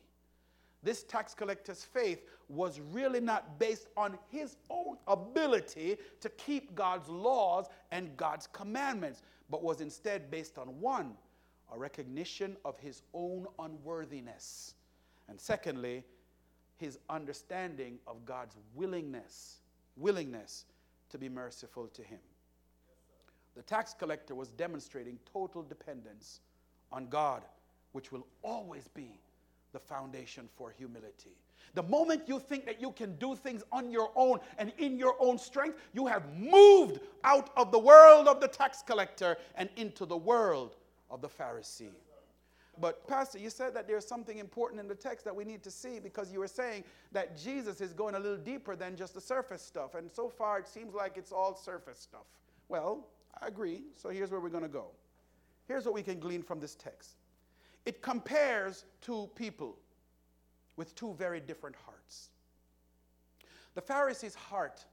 this 0.84 1.04
tax 1.04 1.34
collector's 1.34 1.84
faith 1.84 2.24
was 2.50 2.80
really 2.92 3.20
not 3.20 3.60
based 3.60 3.88
on 3.96 4.18
his 4.30 4.58
own 4.70 4.98
ability 5.08 5.98
to 6.20 6.30
keep 6.30 6.74
God's 6.76 7.08
laws 7.08 7.68
and 7.92 8.16
God's 8.18 8.48
commandments, 8.48 9.22
but 9.50 9.64
was 9.64 9.82
instead 9.82 10.32
based 10.32 10.58
on 10.58 10.68
one, 10.80 11.14
a 11.72 11.78
recognition 11.78 12.58
of 12.66 12.78
his 12.80 13.04
own 13.14 13.46
unworthiness. 13.60 14.74
And 15.30 15.40
secondly, 15.40 16.04
his 16.78 16.98
understanding 17.10 18.00
of 18.08 18.26
God's 18.26 18.58
willingness, 18.74 19.60
willingness 19.98 20.66
to 21.10 21.20
be 21.20 21.30
merciful 21.30 21.88
to 21.90 22.02
him. 22.02 22.20
The 23.56 23.62
tax 23.62 23.94
collector 23.94 24.34
was 24.34 24.50
demonstrating 24.50 25.20
total 25.32 25.62
dependence 25.62 26.40
on 26.92 27.08
God, 27.08 27.44
which 27.92 28.12
will 28.12 28.26
always 28.42 28.88
be 28.88 29.20
the 29.72 29.80
foundation 29.80 30.48
for 30.56 30.72
humility. 30.72 31.36
The 31.74 31.84
moment 31.84 32.24
you 32.28 32.40
think 32.40 32.66
that 32.66 32.82
you 32.82 32.92
can 32.92 33.16
do 33.16 33.36
things 33.36 33.64
on 33.72 33.92
your 33.92 34.12
own 34.16 34.40
and 34.58 34.74
in 34.78 34.98
your 34.98 35.16
own 35.20 35.38
strength, 35.38 35.80
you 35.94 36.06
have 36.08 36.24
moved 36.36 37.00
out 37.24 37.50
of 37.56 37.72
the 37.72 37.80
world 37.80 38.28
of 38.28 38.42
the 38.42 38.48
tax 38.48 38.82
collector 38.82 39.38
and 39.56 39.70
into 39.78 40.06
the 40.06 40.18
world 40.18 40.76
of 41.10 41.22
the 41.22 41.30
Pharisee. 41.30 41.92
But, 42.80 43.06
Pastor, 43.08 43.38
you 43.38 43.50
said 43.50 43.74
that 43.76 43.88
there's 43.88 44.08
something 44.08 44.40
important 44.40 44.82
in 44.82 44.88
the 44.88 44.96
text 44.96 45.24
that 45.26 45.36
we 45.36 45.44
need 45.44 45.62
to 45.64 45.72
see 45.72 46.00
because 46.00 46.32
you 46.32 46.40
were 46.40 46.48
saying 46.48 46.84
that 47.12 47.38
Jesus 47.38 47.80
is 47.80 47.94
going 47.94 48.16
a 48.16 48.20
little 48.20 48.38
deeper 48.38 48.76
than 48.76 48.96
just 48.96 49.14
the 49.14 49.22
surface 49.22 49.62
stuff. 49.62 49.96
And 49.96 50.12
so 50.12 50.30
far, 50.30 50.58
it 50.58 50.68
seems 50.68 50.94
like 50.94 51.16
it's 51.16 51.32
all 51.32 51.56
surface 51.56 52.00
stuff. 52.00 52.26
Well, 52.70 53.08
I 53.40 53.48
agree. 53.48 53.84
So 53.96 54.10
here's 54.10 54.32
where 54.32 54.40
we're 54.40 54.50
going 54.50 54.64
to 54.64 54.70
go. 54.70 54.88
Here's 55.68 55.86
what 55.86 55.94
we 55.94 56.02
can 56.02 56.20
glean 56.20 56.42
from 56.42 56.60
this 56.60 56.76
text 56.76 57.21
it 57.86 58.02
compares 58.02 58.86
two 59.02 59.30
people 59.36 59.78
with 60.76 60.94
two 60.96 61.14
very 61.14 61.40
different 61.40 61.76
hearts. 61.86 62.30
The 63.74 63.82
Pharisee's 63.82 64.36
heart 64.36 64.86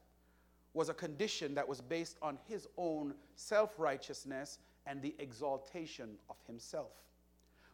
was 0.73 0.89
a 0.89 0.93
condition 0.93 1.55
that 1.55 1.67
was 1.67 1.81
based 1.81 2.17
on 2.21 2.37
his 2.47 2.67
own 2.77 3.13
self 3.35 3.77
righteousness 3.77 4.59
and 4.85 5.01
the 5.01 5.15
exaltation 5.19 6.17
of 6.29 6.35
himself, 6.47 6.93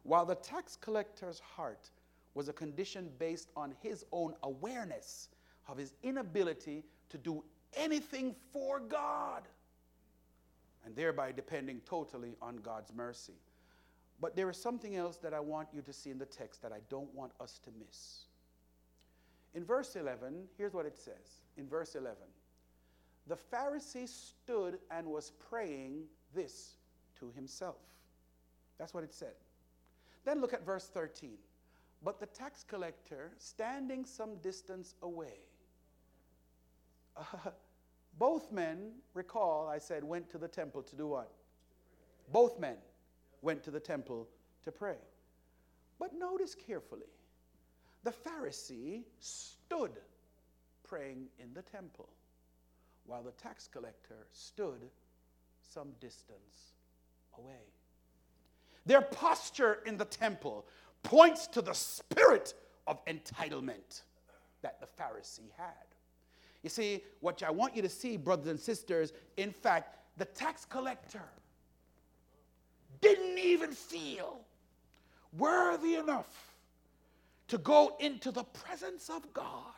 while 0.04 0.26
the 0.26 0.36
tax 0.36 0.76
collector's 0.76 1.40
heart 1.40 1.90
was 2.34 2.50
a 2.50 2.54
condition 2.54 3.10
based 3.18 3.50
on 3.56 3.74
his 3.82 4.06
own 4.12 4.34
awareness 4.44 5.30
of 5.68 5.78
his 5.78 5.94
inability 6.04 6.84
to 7.10 7.18
do 7.18 7.44
anything 7.76 8.36
for 8.52 8.80
God, 8.80 9.44
and 10.86 10.96
thereby 10.96 11.32
depending 11.32 11.82
totally 11.86 12.36
on 12.42 12.58
God's 12.58 12.94
mercy. 12.94 13.34
But 14.22 14.36
there 14.36 14.50
is 14.50 14.58
something 14.58 14.96
else 14.96 15.18
that 15.18 15.34
I 15.34 15.40
want 15.40 15.70
you 15.74 15.82
to 15.82 15.94
see 15.94 16.10
in 16.10 16.18
the 16.18 16.26
text 16.26 16.62
that 16.62 16.72
I 16.72 16.80
don't 16.90 17.14
want 17.14 17.34
us 17.40 17.60
to 17.66 17.70
miss. 17.78 18.26
In 19.54 19.64
verse 19.64 19.96
11, 19.96 20.48
here's 20.58 20.74
what 20.74 20.86
it 20.86 20.98
says. 20.98 21.42
In 21.58 21.68
verse 21.68 21.96
11, 21.96 22.18
the 23.28 23.36
Pharisee 23.36 24.08
stood 24.08 24.80
and 24.92 25.08
was 25.08 25.32
praying 25.50 26.04
this 26.34 26.76
to 27.20 27.32
himself. 27.36 27.82
That's 28.78 28.94
what 28.94 29.04
it 29.04 29.14
said. 29.14 29.34
Then 30.26 30.42
look 30.42 30.54
at 30.54 30.66
verse 30.66 30.88
13. 30.88 31.32
But 32.04 32.20
the 32.20 32.26
tax 32.28 32.64
collector, 32.64 33.32
standing 33.38 34.06
some 34.06 34.36
distance 34.38 34.96
away, 35.02 35.40
uh, 37.18 37.50
both 38.20 38.52
men, 38.52 38.92
recall, 39.14 39.68
I 39.68 39.78
said, 39.78 40.04
went 40.04 40.30
to 40.32 40.38
the 40.38 40.48
temple 40.48 40.84
to 40.84 40.96
do 40.96 41.08
what? 41.08 41.32
Both 42.32 42.60
men 42.60 42.78
went 43.42 43.64
to 43.64 43.72
the 43.72 43.80
temple 43.80 44.28
to 44.64 44.72
pray. 44.72 44.98
But 46.00 46.14
notice 46.14 46.56
carefully 46.56 47.08
the 48.04 48.12
Pharisee 48.12 49.04
stood 49.20 49.92
praying 50.84 51.28
in 51.40 51.54
the 51.54 51.64
temple, 51.64 52.10
while 53.06 53.24
the 53.24 53.32
tax 53.32 53.68
collector 53.68 54.28
stood 54.32 54.90
some 55.62 55.90
distance 56.00 56.74
away. 57.38 57.64
Their 58.86 59.02
posture 59.02 59.80
in 59.86 59.98
the 59.98 60.06
temple 60.06 60.66
points 61.02 61.48
to 61.48 61.62
the 61.62 61.74
spirit 61.74 62.54
of 62.86 63.04
entitlement 63.06 64.02
that 64.62 64.80
the 64.80 64.88
Pharisee 65.02 65.52
had. 65.58 65.74
You 66.62 66.70
see, 66.70 67.04
what 67.20 67.42
I 67.44 67.52
want 67.52 67.76
you 67.76 67.82
to 67.82 67.90
see, 67.90 68.18
brothers 68.18 68.48
and 68.48 68.60
sisters, 68.60 69.14
in 69.38 69.52
fact, 69.52 69.98
the 70.18 70.26
tax 70.26 70.66
collector 70.66 71.24
didn't 73.02 73.38
even 73.38 73.72
feel 73.72 74.42
worthy 75.38 75.96
enough 75.96 76.54
to 77.48 77.58
go 77.58 77.96
into 78.00 78.32
the 78.32 78.44
presence 78.44 79.10
of 79.10 79.32
God. 79.34 79.74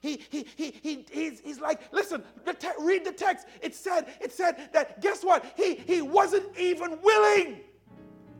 He, 0.00 0.22
he, 0.28 0.46
he, 0.56 0.70
he, 0.82 1.06
he's, 1.10 1.40
he's 1.40 1.60
like, 1.60 1.80
listen, 1.90 2.22
the 2.44 2.52
te- 2.52 2.68
read 2.78 3.06
the 3.06 3.12
text. 3.12 3.46
It 3.62 3.74
said, 3.74 4.06
it 4.20 4.32
said 4.32 4.68
that 4.72 5.00
guess 5.00 5.24
what? 5.24 5.44
He, 5.56 5.76
he 5.76 6.02
wasn't 6.02 6.44
even 6.58 6.98
willing 7.02 7.60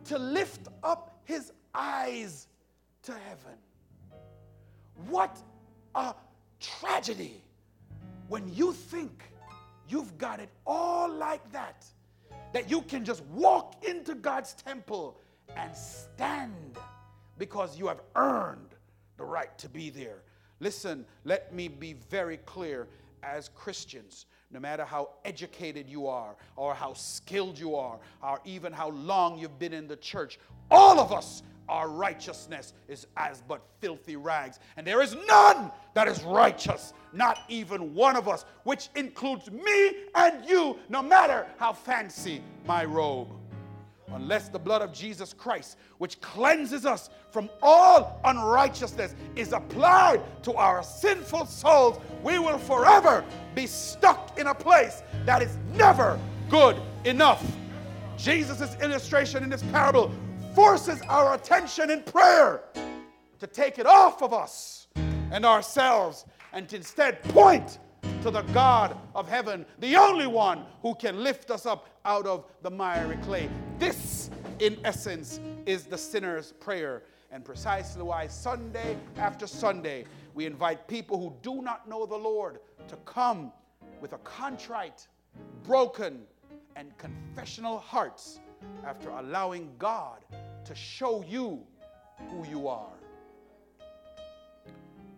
to 0.04 0.18
lift 0.18 0.68
up 0.82 1.18
his 1.24 1.52
eyes 1.74 2.48
to 3.04 3.12
heaven. 3.12 3.58
What 5.08 5.38
a 5.94 6.14
tragedy 6.60 7.42
when 8.28 8.52
you 8.54 8.72
think 8.72 9.32
you've 9.88 10.16
got 10.18 10.40
it 10.40 10.50
all 10.66 11.10
like 11.10 11.50
that, 11.52 11.86
that 12.54 12.70
you 12.70 12.82
can 12.82 13.04
just 13.04 13.24
walk 13.26 13.84
into 13.84 14.14
God's 14.14 14.54
temple 14.54 15.18
and 15.56 15.76
stand 15.76 16.78
because 17.36 17.76
you 17.76 17.88
have 17.88 18.00
earned 18.14 18.76
the 19.16 19.24
right 19.24 19.58
to 19.58 19.68
be 19.68 19.90
there. 19.90 20.22
Listen, 20.60 21.04
let 21.24 21.52
me 21.52 21.66
be 21.66 21.94
very 21.94 22.36
clear 22.36 22.86
as 23.24 23.48
Christians, 23.56 24.26
no 24.52 24.60
matter 24.60 24.84
how 24.84 25.10
educated 25.24 25.88
you 25.88 26.06
are, 26.06 26.36
or 26.54 26.74
how 26.74 26.92
skilled 26.92 27.58
you 27.58 27.74
are, 27.74 27.98
or 28.22 28.40
even 28.44 28.72
how 28.72 28.90
long 28.90 29.36
you've 29.36 29.58
been 29.58 29.72
in 29.72 29.88
the 29.88 29.96
church, 29.96 30.38
all 30.70 31.00
of 31.00 31.12
us 31.12 31.42
our 31.68 31.88
righteousness 31.88 32.72
is 32.88 33.06
as 33.16 33.42
but 33.46 33.62
filthy 33.80 34.16
rags. 34.16 34.58
And 34.76 34.86
there 34.86 35.02
is 35.02 35.16
none 35.26 35.70
that 35.94 36.08
is 36.08 36.22
righteous, 36.22 36.92
not 37.12 37.38
even 37.48 37.94
one 37.94 38.16
of 38.16 38.28
us, 38.28 38.44
which 38.64 38.88
includes 38.94 39.50
me 39.50 39.96
and 40.14 40.44
you, 40.48 40.76
no 40.88 41.02
matter 41.02 41.46
how 41.58 41.72
fancy 41.72 42.42
my 42.66 42.84
robe. 42.84 43.28
Unless 44.12 44.50
the 44.50 44.58
blood 44.58 44.82
of 44.82 44.92
Jesus 44.92 45.32
Christ, 45.32 45.76
which 45.98 46.20
cleanses 46.20 46.86
us 46.86 47.10
from 47.30 47.48
all 47.62 48.20
unrighteousness, 48.24 49.14
is 49.34 49.52
applied 49.52 50.20
to 50.44 50.52
our 50.54 50.82
sinful 50.82 51.46
souls, 51.46 51.98
we 52.22 52.38
will 52.38 52.58
forever 52.58 53.24
be 53.54 53.66
stuck 53.66 54.38
in 54.38 54.48
a 54.48 54.54
place 54.54 55.02
that 55.24 55.42
is 55.42 55.58
never 55.74 56.18
good 56.48 56.76
enough. 57.04 57.44
Jesus' 58.16 58.76
illustration 58.80 59.42
in 59.42 59.50
this 59.50 59.62
parable 59.64 60.12
forces 60.54 61.00
our 61.08 61.34
attention 61.34 61.90
in 61.90 62.02
prayer 62.02 62.62
to 63.40 63.46
take 63.46 63.78
it 63.78 63.86
off 63.86 64.22
of 64.22 64.32
us 64.32 64.86
and 65.32 65.44
ourselves 65.44 66.24
and 66.52 66.68
to 66.68 66.76
instead 66.76 67.20
point 67.24 67.80
to 68.22 68.30
the 68.30 68.42
God 68.52 68.96
of 69.14 69.28
heaven, 69.28 69.66
the 69.80 69.96
only 69.96 70.26
one 70.26 70.64
who 70.80 70.94
can 70.94 71.22
lift 71.22 71.50
us 71.50 71.66
up 71.66 71.88
out 72.04 72.26
of 72.26 72.44
the 72.62 72.70
miry 72.70 73.16
clay. 73.18 73.50
This, 73.78 74.30
in 74.60 74.78
essence, 74.84 75.40
is 75.66 75.84
the 75.86 75.98
sinner's 75.98 76.52
prayer. 76.52 77.02
And 77.32 77.44
precisely 77.44 78.02
why 78.02 78.28
Sunday 78.28 78.96
after 79.16 79.48
Sunday, 79.48 80.04
we 80.34 80.46
invite 80.46 80.86
people 80.86 81.18
who 81.18 81.34
do 81.42 81.62
not 81.62 81.88
know 81.88 82.06
the 82.06 82.16
Lord 82.16 82.60
to 82.86 82.96
come 83.04 83.52
with 84.00 84.12
a 84.12 84.18
contrite, 84.18 85.08
broken, 85.64 86.22
and 86.76 86.96
confessional 86.96 87.78
hearts 87.78 88.38
after 88.86 89.10
allowing 89.10 89.70
God 89.78 90.24
to 90.64 90.74
show 90.74 91.22
you 91.22 91.62
who 92.30 92.46
you 92.48 92.68
are. 92.68 92.92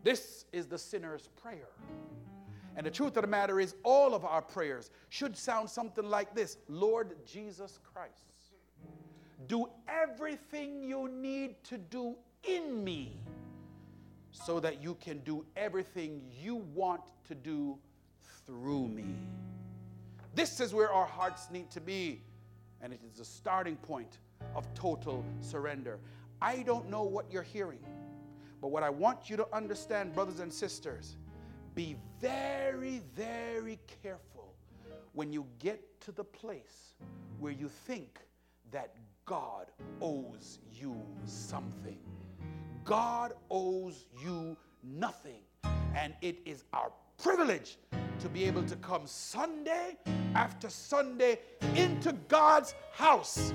This 0.03 0.45
is 0.53 0.67
the 0.67 0.79
sinner's 0.79 1.29
prayer. 1.29 1.69
And 2.77 2.87
the 2.87 2.91
truth 2.91 3.17
of 3.17 3.23
the 3.23 3.29
matter 3.29 3.59
is, 3.59 3.75
all 3.83 4.15
of 4.15 4.25
our 4.25 4.43
prayers 4.43 4.91
should 5.09 5.37
sound 5.37 5.69
something 5.69 6.05
like 6.05 6.35
this 6.35 6.59
Lord 6.69 7.17
Jesus 7.25 7.79
Christ, 7.93 8.13
do 9.49 9.69
everything 9.89 10.83
you 10.83 11.09
need 11.09 11.63
to 11.65 11.79
do 11.79 12.17
in 12.45 12.85
me 12.85 13.17
so 14.31 14.61
that 14.61 14.83
you 14.83 14.95
can 15.01 15.19
do 15.21 15.45
everything 15.57 16.23
you 16.41 16.57
want 16.75 17.01
to 17.27 17.35
do 17.35 17.79
through 18.47 18.89
me. 18.89 19.07
This 20.35 20.61
is 20.61 20.75
where 20.75 20.93
our 20.93 21.07
hearts 21.07 21.49
need 21.51 21.71
to 21.71 21.81
be, 21.81 22.21
and 22.83 22.93
it 22.93 23.01
is 23.11 23.19
the 23.19 23.25
starting 23.25 23.77
point 23.77 24.19
of 24.55 24.73
total 24.75 25.25
surrender. 25.41 25.99
I 26.41 26.63
don't 26.63 26.91
know 26.91 27.03
what 27.03 27.31
you're 27.31 27.43
hearing, 27.43 27.81
but 28.61 28.69
what 28.69 28.83
I 28.83 28.91
want 28.91 29.31
you 29.31 29.37
to 29.37 29.47
understand, 29.55 30.15
brothers 30.15 30.41
and 30.41 30.53
sisters, 30.53 31.17
be 31.75 31.97
very, 32.21 33.03
very 33.15 33.79
careful 34.03 34.55
when 35.13 35.33
you 35.33 35.47
get 35.59 36.01
to 36.01 36.13
the 36.13 36.25
place 36.25 36.95
where 37.39 37.53
you 37.53 37.69
think 37.69 38.19
that 38.71 38.95
God 39.25 39.67
owes 40.01 40.61
you 40.73 40.97
something. 41.25 41.99
God 42.85 43.33
owes 43.51 44.07
you 44.23 44.57
nothing. 44.83 45.41
And 45.95 46.15
it 46.23 46.39
is 46.45 46.65
our 46.73 46.93
privilege 47.23 47.79
to 48.21 48.29
be 48.29 48.45
able 48.45 48.63
to 48.65 48.77
come 48.77 49.07
Sunday 49.07 49.97
after 50.35 50.71
Sunday 50.71 51.41
into 51.75 52.13
God's 52.29 52.75
house 52.93 53.53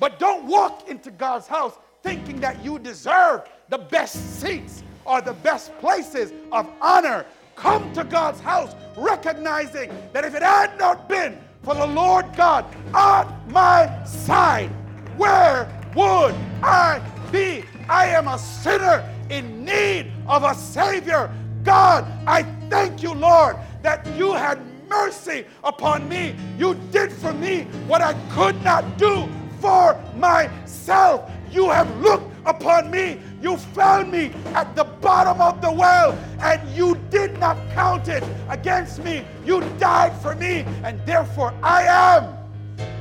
but 0.00 0.18
don't 0.18 0.46
walk 0.46 0.88
into 0.88 1.10
God's 1.10 1.46
house 1.46 1.78
thinking 2.02 2.40
that 2.40 2.64
you 2.64 2.78
deserve 2.78 3.42
the 3.68 3.78
best 3.78 4.40
seats 4.40 4.82
or 5.04 5.20
the 5.20 5.34
best 5.34 5.78
places 5.78 6.32
of 6.50 6.68
honor. 6.80 7.26
Come 7.54 7.92
to 7.92 8.02
God's 8.04 8.40
house 8.40 8.74
recognizing 8.96 9.92
that 10.14 10.24
if 10.24 10.34
it 10.34 10.42
had 10.42 10.78
not 10.78 11.08
been 11.08 11.38
for 11.62 11.74
the 11.74 11.86
Lord 11.86 12.24
God 12.34 12.64
on 12.94 13.32
my 13.48 14.02
side, 14.04 14.70
where 15.18 15.68
would 15.94 16.34
I 16.62 17.02
be? 17.30 17.64
I 17.86 18.06
am 18.06 18.28
a 18.28 18.38
sinner 18.38 19.06
in 19.28 19.64
need 19.64 20.10
of 20.26 20.42
a 20.42 20.54
Savior. 20.54 21.30
God, 21.62 22.10
I 22.26 22.44
thank 22.70 23.02
you, 23.02 23.12
Lord, 23.12 23.56
that 23.82 24.06
you 24.16 24.32
had 24.32 24.58
mercy 24.88 25.44
upon 25.62 26.08
me. 26.08 26.34
You 26.56 26.74
did 26.90 27.12
for 27.12 27.34
me 27.34 27.64
what 27.86 28.00
I 28.00 28.14
could 28.30 28.62
not 28.64 28.96
do 28.96 29.28
for 29.60 30.00
myself. 30.16 31.30
You 31.50 31.70
have 31.70 31.94
looked 32.00 32.32
upon 32.46 32.90
me. 32.90 33.20
You 33.42 33.56
found 33.56 34.10
me 34.10 34.32
at 34.54 34.74
the 34.76 34.84
bottom 34.84 35.40
of 35.40 35.60
the 35.60 35.70
well 35.70 36.12
and 36.40 36.68
you 36.76 36.98
did 37.10 37.38
not 37.38 37.56
count 37.72 38.08
it 38.08 38.24
against 38.48 39.02
me. 39.02 39.24
You 39.44 39.60
died 39.78 40.12
for 40.20 40.34
me, 40.34 40.64
and 40.84 40.98
therefore 41.06 41.54
I 41.62 41.82
am 41.84 42.36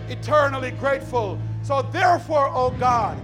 eternally 0.10 0.72
grateful. 0.72 1.40
So, 1.64 1.82
therefore, 1.82 2.50
oh 2.54 2.72
God, 2.80 3.18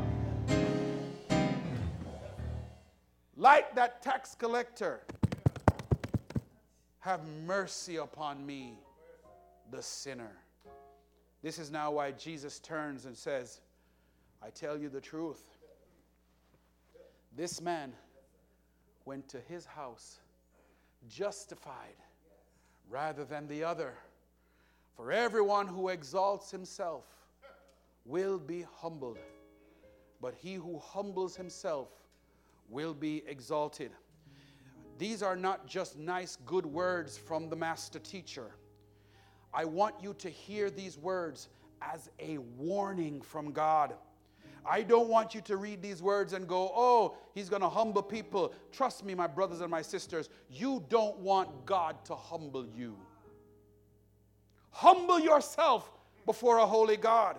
like 3.35 3.75
that 3.75 4.01
tax 4.01 4.35
collector, 4.35 5.01
have 6.99 7.21
mercy 7.45 7.97
upon 7.97 8.45
me, 8.45 8.79
the 9.71 9.81
sinner. 9.81 10.44
This 11.45 11.59
is 11.59 11.69
now 11.69 11.91
why 11.91 12.09
Jesus 12.09 12.57
turns 12.57 13.05
and 13.05 13.15
says, 13.15 13.61
I 14.41 14.49
tell 14.49 14.79
you 14.79 14.89
the 14.89 14.99
truth. 14.99 15.45
This 17.37 17.61
man 17.61 17.93
went 19.05 19.29
to 19.29 19.39
his 19.41 19.63
house 19.63 20.17
justified 21.07 21.97
rather 22.89 23.23
than 23.23 23.47
the 23.47 23.63
other. 23.63 23.93
For 24.97 25.11
everyone 25.11 25.67
who 25.67 25.89
exalts 25.89 26.49
himself 26.49 27.03
will 28.07 28.39
be 28.39 28.65
humbled, 28.77 29.19
but 30.19 30.33
he 30.33 30.55
who 30.55 30.79
humbles 30.79 31.35
himself 31.35 31.89
will 32.71 32.95
be 32.95 33.21
exalted. 33.27 33.91
These 34.97 35.21
are 35.21 35.35
not 35.35 35.67
just 35.67 35.95
nice, 35.95 36.39
good 36.47 36.65
words 36.65 37.19
from 37.19 37.49
the 37.49 37.55
master 37.55 37.99
teacher. 37.99 38.49
I 39.55 39.65
want 39.65 39.95
you 40.01 40.13
to 40.15 40.29
hear 40.29 40.69
these 40.69 40.97
words 40.97 41.47
as 41.81 42.09
a 42.19 42.37
warning 42.57 43.21
from 43.21 43.51
God, 43.51 43.93
I 44.67 44.81
don't 44.81 45.09
want 45.09 45.35
you 45.35 45.41
to 45.41 45.57
read 45.57 45.81
these 45.81 46.01
words 46.01 46.33
and 46.33 46.47
go, 46.47 46.71
oh, 46.75 47.17
he's 47.35 47.49
going 47.49 47.61
to 47.61 47.69
humble 47.69 48.01
people. 48.01 48.53
Trust 48.71 49.05
me, 49.05 49.13
my 49.13 49.27
brothers 49.27 49.61
and 49.61 49.69
my 49.69 49.83
sisters, 49.83 50.29
you 50.49 50.83
don't 50.89 51.17
want 51.19 51.65
God 51.65 52.03
to 52.05 52.15
humble 52.15 52.65
you. 52.65 52.97
Humble 54.71 55.19
yourself 55.19 55.91
before 56.25 56.57
a 56.57 56.65
holy 56.65 56.97
God. 56.97 57.37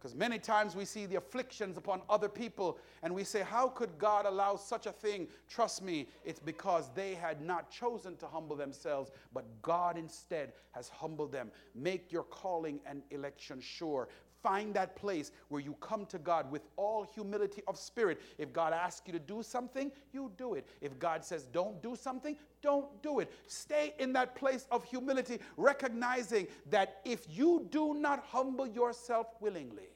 Because 0.00 0.16
many 0.16 0.38
times 0.38 0.74
we 0.74 0.86
see 0.86 1.04
the 1.04 1.16
afflictions 1.16 1.76
upon 1.76 2.00
other 2.08 2.28
people 2.28 2.78
and 3.02 3.14
we 3.14 3.22
say, 3.22 3.42
How 3.42 3.68
could 3.68 3.98
God 3.98 4.24
allow 4.24 4.56
such 4.56 4.86
a 4.86 4.92
thing? 4.92 5.28
Trust 5.46 5.82
me, 5.82 6.08
it's 6.24 6.40
because 6.40 6.88
they 6.94 7.14
had 7.14 7.42
not 7.42 7.70
chosen 7.70 8.16
to 8.16 8.26
humble 8.26 8.56
themselves, 8.56 9.10
but 9.34 9.44
God 9.60 9.98
instead 9.98 10.54
has 10.70 10.88
humbled 10.88 11.32
them. 11.32 11.50
Make 11.74 12.10
your 12.10 12.22
calling 12.22 12.80
and 12.86 13.02
election 13.10 13.60
sure. 13.60 14.08
Find 14.42 14.72
that 14.74 14.96
place 14.96 15.32
where 15.48 15.60
you 15.60 15.74
come 15.80 16.06
to 16.06 16.18
God 16.18 16.50
with 16.50 16.62
all 16.76 17.04
humility 17.14 17.62
of 17.66 17.76
spirit. 17.76 18.20
If 18.38 18.52
God 18.52 18.72
asks 18.72 19.06
you 19.06 19.12
to 19.12 19.18
do 19.18 19.42
something, 19.42 19.92
you 20.12 20.32
do 20.36 20.54
it. 20.54 20.66
If 20.80 20.98
God 20.98 21.24
says 21.24 21.44
don't 21.44 21.82
do 21.82 21.94
something, 21.94 22.36
don't 22.62 23.02
do 23.02 23.20
it. 23.20 23.32
Stay 23.46 23.94
in 23.98 24.12
that 24.14 24.34
place 24.34 24.66
of 24.70 24.84
humility, 24.84 25.38
recognizing 25.56 26.46
that 26.70 27.00
if 27.04 27.26
you 27.28 27.66
do 27.70 27.94
not 27.94 28.24
humble 28.28 28.66
yourself 28.66 29.26
willingly, 29.40 29.88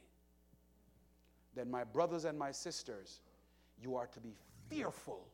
then, 1.55 1.71
my 1.71 1.85
brothers 1.85 2.25
and 2.25 2.37
my 2.37 2.51
sisters, 2.51 3.21
you 3.81 3.95
are 3.95 4.09
to 4.09 4.21
be 4.21 4.35
fearful 4.69 5.29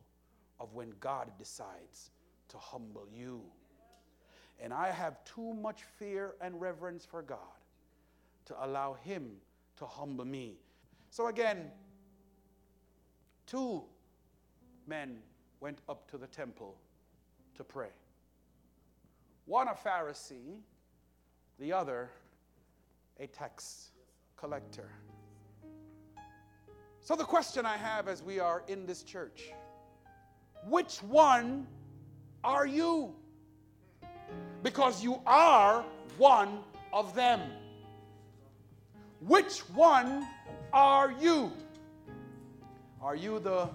of 0.59 0.75
when 0.75 0.93
God 1.01 1.31
decides 1.39 2.11
to 2.49 2.59
humble 2.59 3.07
you. 3.11 3.43
And 4.63 4.75
I 4.75 4.91
have 4.91 5.25
too 5.25 5.55
much 5.55 5.83
fear 5.99 6.35
and 6.43 6.61
reverence 6.61 7.07
for 7.07 7.23
God 7.23 7.39
to 8.47 8.65
allow 8.65 8.95
Him 8.95 9.31
to 9.77 9.87
humble 9.87 10.25
me. 10.25 10.57
So, 11.11 11.29
again, 11.29 11.71
two 13.47 13.83
men 14.87 15.19
went 15.61 15.79
up 15.89 16.11
to 16.11 16.19
the 16.19 16.27
temple 16.27 16.77
to 17.57 17.65
pray 17.65 17.91
one 19.51 19.67
a 19.67 19.73
Pharisee, 19.73 20.61
the 21.59 21.73
other 21.73 22.09
a 23.19 23.27
tax 23.27 23.91
collector. 24.37 24.89
So, 27.01 27.17
the 27.17 27.25
question 27.25 27.67
I 27.67 27.77
have 27.77 28.07
as 28.07 28.23
we 28.23 28.39
are 28.39 28.63
in 28.69 28.87
this 28.87 29.03
church 29.03 29.51
which 30.69 31.03
one 31.03 31.67
are 32.45 32.67
you? 32.67 33.15
Because 34.63 35.03
you 35.03 35.21
are 35.27 35.85
one 36.17 36.61
of 36.93 37.15
them. 37.15 37.41
Which 39.21 39.61
one 39.71 40.27
are 40.73 41.13
you? 41.21 41.53
Are 43.03 43.15
you 43.15 43.39
the 43.39 43.69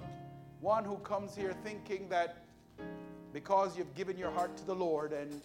one 0.59 0.83
who 0.83 0.97
comes 0.97 1.35
here 1.35 1.53
thinking 1.63 2.09
that 2.09 2.45
because 3.31 3.77
you've 3.77 3.93
given 3.93 4.17
your 4.17 4.31
heart 4.31 4.57
to 4.57 4.65
the 4.65 4.73
Lord 4.73 5.13
and 5.13 5.41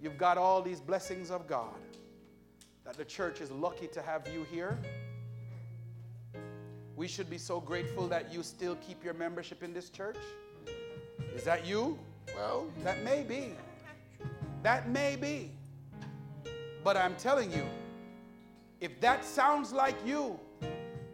you've 0.00 0.18
got 0.18 0.36
all 0.36 0.60
these 0.60 0.80
blessings 0.80 1.30
of 1.30 1.46
God, 1.46 1.74
that 2.84 2.96
the 2.96 3.04
church 3.04 3.40
is 3.40 3.50
lucky 3.50 3.86
to 3.88 4.02
have 4.02 4.28
you 4.28 4.44
here? 4.50 4.78
We 6.96 7.08
should 7.08 7.30
be 7.30 7.38
so 7.38 7.60
grateful 7.60 8.06
that 8.08 8.30
you 8.30 8.42
still 8.42 8.76
keep 8.86 9.02
your 9.02 9.14
membership 9.14 9.62
in 9.62 9.72
this 9.72 9.88
church. 9.88 10.18
Is 11.34 11.44
that 11.44 11.66
you? 11.66 11.98
Well, 12.34 12.66
that 12.84 13.02
may 13.02 13.22
be. 13.22 13.54
That 14.62 14.90
may 14.90 15.16
be. 15.16 15.52
But 16.84 16.98
I'm 16.98 17.16
telling 17.16 17.50
you, 17.50 17.64
if 18.80 18.98
that 19.00 19.24
sounds 19.24 19.72
like 19.72 19.96
you, 20.06 20.38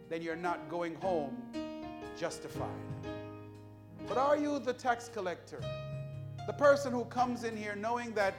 then 0.09 0.21
you're 0.21 0.35
not 0.35 0.69
going 0.69 0.95
home 0.95 1.35
justified. 2.17 2.69
But 4.07 4.17
are 4.17 4.37
you 4.37 4.59
the 4.59 4.73
tax 4.73 5.09
collector? 5.09 5.59
The 6.47 6.53
person 6.53 6.93
who 6.93 7.03
comes 7.05 7.43
in 7.43 7.57
here 7.57 7.75
knowing 7.75 8.13
that 8.13 8.35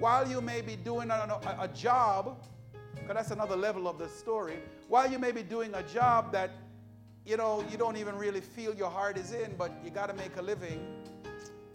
while 0.00 0.28
you 0.28 0.40
may 0.40 0.62
be 0.62 0.74
doing 0.74 1.10
a, 1.10 1.14
a, 1.14 1.64
a 1.64 1.68
job, 1.68 2.44
because 2.94 3.14
that's 3.14 3.30
another 3.30 3.56
level 3.56 3.86
of 3.86 3.98
the 3.98 4.08
story, 4.08 4.58
while 4.88 5.10
you 5.10 5.18
may 5.18 5.30
be 5.30 5.42
doing 5.42 5.72
a 5.74 5.82
job 5.84 6.32
that 6.32 6.50
you 7.24 7.36
know 7.36 7.64
you 7.70 7.78
don't 7.78 7.96
even 7.96 8.16
really 8.16 8.40
feel 8.40 8.74
your 8.74 8.90
heart 8.90 9.16
is 9.16 9.32
in, 9.32 9.54
but 9.56 9.72
you 9.84 9.90
got 9.90 10.08
to 10.08 10.14
make 10.14 10.36
a 10.38 10.42
living, 10.42 10.84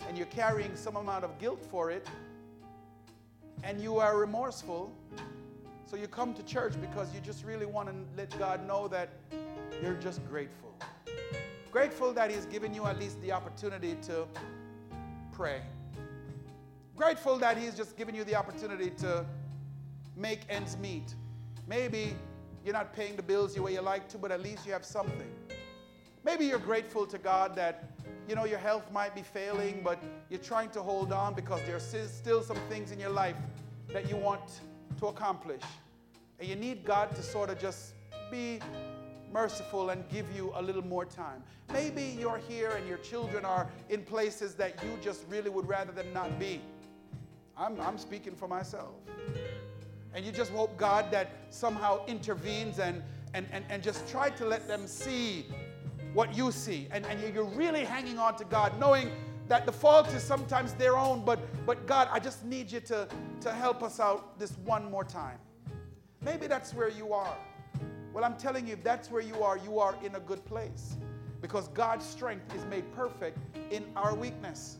and 0.07 0.17
you're 0.17 0.27
carrying 0.27 0.75
some 0.75 0.97
amount 0.97 1.23
of 1.23 1.39
guilt 1.39 1.65
for 1.71 1.89
it, 1.89 2.05
and 3.63 3.79
you 3.79 3.97
are 3.97 4.17
remorseful, 4.17 4.93
so 5.87 5.95
you 5.95 6.07
come 6.07 6.33
to 6.33 6.43
church 6.43 6.73
because 6.81 7.13
you 7.13 7.21
just 7.21 7.45
really 7.45 7.65
want 7.65 7.87
to 7.87 7.95
let 8.17 8.37
God 8.37 8.67
know 8.67 8.89
that 8.89 9.09
you're 9.81 9.95
just 9.95 10.27
grateful. 10.27 10.75
Grateful 11.71 12.11
that 12.13 12.29
He's 12.29 12.45
given 12.45 12.73
you 12.73 12.85
at 12.85 12.99
least 12.99 13.21
the 13.21 13.31
opportunity 13.31 13.95
to 14.03 14.27
pray. 15.31 15.61
Grateful 16.95 17.37
that 17.37 17.57
He's 17.57 17.73
just 17.73 17.95
given 17.95 18.13
you 18.13 18.25
the 18.25 18.35
opportunity 18.35 18.89
to 18.97 19.25
make 20.15 20.41
ends 20.49 20.77
meet. 20.77 21.15
Maybe 21.67 22.15
you're 22.65 22.73
not 22.73 22.93
paying 22.93 23.15
the 23.15 23.23
bills 23.23 23.55
the 23.55 23.61
way 23.61 23.73
you 23.73 23.81
like 23.81 24.09
to, 24.09 24.17
but 24.17 24.29
at 24.31 24.41
least 24.41 24.65
you 24.65 24.73
have 24.73 24.83
something. 24.83 25.31
Maybe 26.25 26.45
you're 26.45 26.59
grateful 26.59 27.05
to 27.07 27.17
God 27.17 27.55
that 27.55 27.91
you 28.27 28.35
know 28.35 28.43
your 28.43 28.59
health 28.59 28.91
might 28.91 29.15
be 29.15 29.21
failing, 29.21 29.79
but 29.85 30.03
you're 30.29 30.41
trying 30.41 30.69
to 30.71 30.81
hold 30.81 31.13
on 31.13 31.33
because 31.33 31.61
there's 31.65 31.89
still 32.11 32.43
some 32.43 32.57
things 32.67 32.91
in 32.91 32.99
your 32.99 33.11
life 33.11 33.37
that 33.93 34.09
you 34.09 34.17
want 34.17 34.59
to 34.97 35.07
accomplish. 35.07 35.61
And 36.39 36.47
you 36.47 36.55
need 36.55 36.83
God 36.83 37.15
to 37.15 37.23
sort 37.23 37.49
of 37.49 37.59
just 37.59 37.93
be 38.31 38.59
merciful 39.31 39.89
and 39.89 40.07
give 40.09 40.25
you 40.35 40.51
a 40.55 40.61
little 40.61 40.85
more 40.85 41.05
time. 41.05 41.43
Maybe 41.73 42.15
you're 42.17 42.39
here 42.47 42.71
and 42.71 42.87
your 42.87 42.97
children 42.99 43.45
are 43.45 43.67
in 43.89 44.03
places 44.03 44.55
that 44.55 44.81
you 44.83 44.97
just 45.01 45.25
really 45.29 45.49
would 45.49 45.67
rather 45.67 45.91
them 45.91 46.13
not 46.13 46.39
be. 46.39 46.61
I'm, 47.57 47.79
I'm 47.81 47.97
speaking 47.97 48.35
for 48.35 48.47
myself. 48.47 48.93
And 50.13 50.25
you 50.25 50.31
just 50.31 50.51
hope 50.51 50.77
God 50.77 51.11
that 51.11 51.31
somehow 51.49 52.05
intervenes 52.05 52.79
and, 52.79 53.03
and, 53.33 53.45
and, 53.51 53.65
and 53.69 53.83
just 53.83 54.07
try 54.07 54.29
to 54.31 54.45
let 54.45 54.67
them 54.67 54.87
see 54.87 55.45
what 56.13 56.35
you 56.35 56.51
see. 56.51 56.87
And, 56.91 57.05
and 57.05 57.33
you're 57.33 57.43
really 57.43 57.83
hanging 57.83 58.17
on 58.17 58.35
to 58.37 58.45
God, 58.45 58.79
knowing 58.79 59.11
that 59.47 59.65
the 59.65 59.71
fault 59.71 60.07
is 60.13 60.23
sometimes 60.23 60.73
their 60.73 60.97
own, 60.97 61.23
but, 61.23 61.39
but 61.65 61.85
God, 61.87 62.09
I 62.11 62.19
just 62.19 62.43
need 62.43 62.71
you 62.71 62.79
to, 62.81 63.07
to 63.41 63.51
help 63.51 63.81
us 63.81 63.99
out 63.99 64.37
this 64.39 64.57
one 64.65 64.89
more 64.91 65.03
time. 65.03 65.37
Maybe 66.21 66.47
that's 66.47 66.73
where 66.73 66.89
you 66.89 67.13
are. 67.13 67.35
Well, 68.13 68.25
I'm 68.25 68.35
telling 68.37 68.67
you, 68.67 68.73
if 68.73 68.83
that's 68.83 69.11
where 69.11 69.21
you 69.21 69.43
are, 69.43 69.57
you 69.57 69.79
are 69.79 69.95
in 70.03 70.15
a 70.15 70.19
good 70.19 70.43
place 70.45 70.95
because 71.41 71.67
God's 71.69 72.05
strength 72.05 72.53
is 72.55 72.65
made 72.65 72.83
perfect 72.93 73.37
in 73.71 73.85
our 73.95 74.15
weakness. 74.15 74.77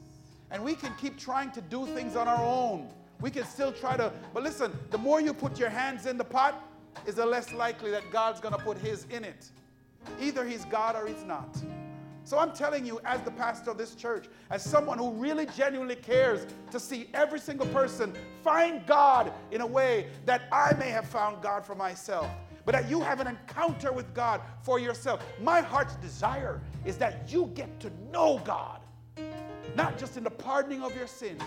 And 0.49 0.63
we 0.63 0.75
can 0.75 0.93
keep 0.99 1.17
trying 1.17 1.51
to 1.51 1.61
do 1.61 1.85
things 1.85 2.15
on 2.15 2.27
our 2.27 2.43
own. 2.43 2.89
We 3.21 3.31
can 3.31 3.45
still 3.45 3.71
try 3.71 3.97
to, 3.97 4.11
but 4.33 4.43
listen, 4.43 4.71
the 4.91 4.97
more 4.97 5.21
you 5.21 5.33
put 5.33 5.59
your 5.59 5.69
hands 5.69 6.05
in 6.05 6.17
the 6.17 6.23
pot, 6.23 6.63
is 7.05 7.15
the 7.15 7.25
less 7.25 7.53
likely 7.53 7.91
that 7.91 8.03
God's 8.11 8.39
to 8.39 8.51
put 8.51 8.77
his 8.77 9.05
in 9.11 9.23
it. 9.23 9.51
Either 10.19 10.45
he's 10.45 10.65
God 10.65 10.95
or 10.95 11.07
he's 11.07 11.23
not. 11.23 11.55
So 12.27 12.37
I'm 12.37 12.51
telling 12.51 12.85
you, 12.85 12.99
as 13.05 13.21
the 13.21 13.31
pastor 13.31 13.71
of 13.71 13.77
this 13.77 13.95
church, 13.95 14.25
as 14.49 14.61
someone 14.61 14.97
who 14.97 15.11
really 15.11 15.45
genuinely 15.45 15.95
cares 15.95 16.45
to 16.71 16.77
see 16.77 17.09
every 17.13 17.39
single 17.39 17.67
person 17.67 18.13
find 18.43 18.85
God 18.85 19.31
in 19.51 19.61
a 19.61 19.65
way 19.65 20.07
that 20.25 20.41
I 20.51 20.73
may 20.73 20.89
have 20.89 21.07
found 21.07 21.41
God 21.41 21.65
for 21.65 21.73
myself, 21.73 22.29
but 22.65 22.73
that 22.73 22.89
you 22.89 22.99
have 22.99 23.21
an 23.21 23.27
encounter 23.27 23.93
with 23.93 24.13
God 24.13 24.41
for 24.61 24.77
yourself. 24.77 25.23
My 25.41 25.61
heart's 25.61 25.95
desire 25.95 26.59
is 26.83 26.97
that 26.97 27.31
you 27.31 27.49
get 27.55 27.79
to 27.79 27.91
know 28.11 28.41
God, 28.43 28.81
not 29.77 29.97
just 29.97 30.17
in 30.17 30.25
the 30.25 30.29
pardoning 30.29 30.83
of 30.83 30.93
your 30.97 31.07
sins, 31.07 31.41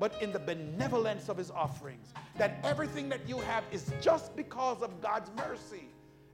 but 0.00 0.20
in 0.20 0.32
the 0.32 0.40
benevolence 0.40 1.28
of 1.28 1.36
his 1.36 1.52
offerings. 1.52 2.12
That 2.38 2.58
everything 2.64 3.08
that 3.10 3.20
you 3.28 3.38
have 3.38 3.62
is 3.70 3.92
just 4.00 4.34
because 4.34 4.82
of 4.82 5.00
God's 5.00 5.30
mercy 5.36 5.84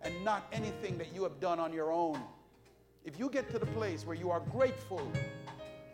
and 0.00 0.24
not 0.24 0.46
anything 0.54 0.96
that 0.96 1.14
you 1.14 1.22
have 1.24 1.38
done 1.38 1.60
on 1.60 1.70
your 1.70 1.92
own. 1.92 2.18
If 3.04 3.18
you 3.18 3.28
get 3.28 3.50
to 3.50 3.58
the 3.58 3.66
place 3.66 4.06
where 4.06 4.16
you 4.16 4.30
are 4.30 4.40
grateful 4.40 5.06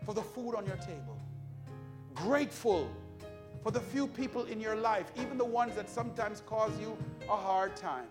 for 0.05 0.13
the 0.13 0.21
food 0.21 0.55
on 0.55 0.65
your 0.65 0.77
table, 0.77 1.19
grateful 2.15 2.89
for 3.61 3.71
the 3.71 3.81
few 3.81 4.07
people 4.07 4.45
in 4.45 4.61
your 4.61 4.75
life, 4.75 5.11
even 5.19 5.37
the 5.37 5.45
ones 5.45 5.75
that 5.75 5.89
sometimes 5.89 6.41
cause 6.45 6.71
you 6.79 6.97
a 7.29 7.35
hard 7.35 7.75
time, 7.75 8.05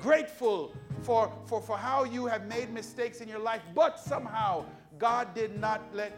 grateful 0.00 0.72
for, 1.02 1.32
for, 1.46 1.60
for 1.60 1.76
how 1.76 2.04
you 2.04 2.26
have 2.26 2.46
made 2.46 2.70
mistakes 2.70 3.20
in 3.20 3.28
your 3.28 3.40
life, 3.40 3.60
but 3.74 3.98
somehow 3.98 4.64
God 4.98 5.34
did 5.34 5.58
not 5.60 5.82
let 5.92 6.12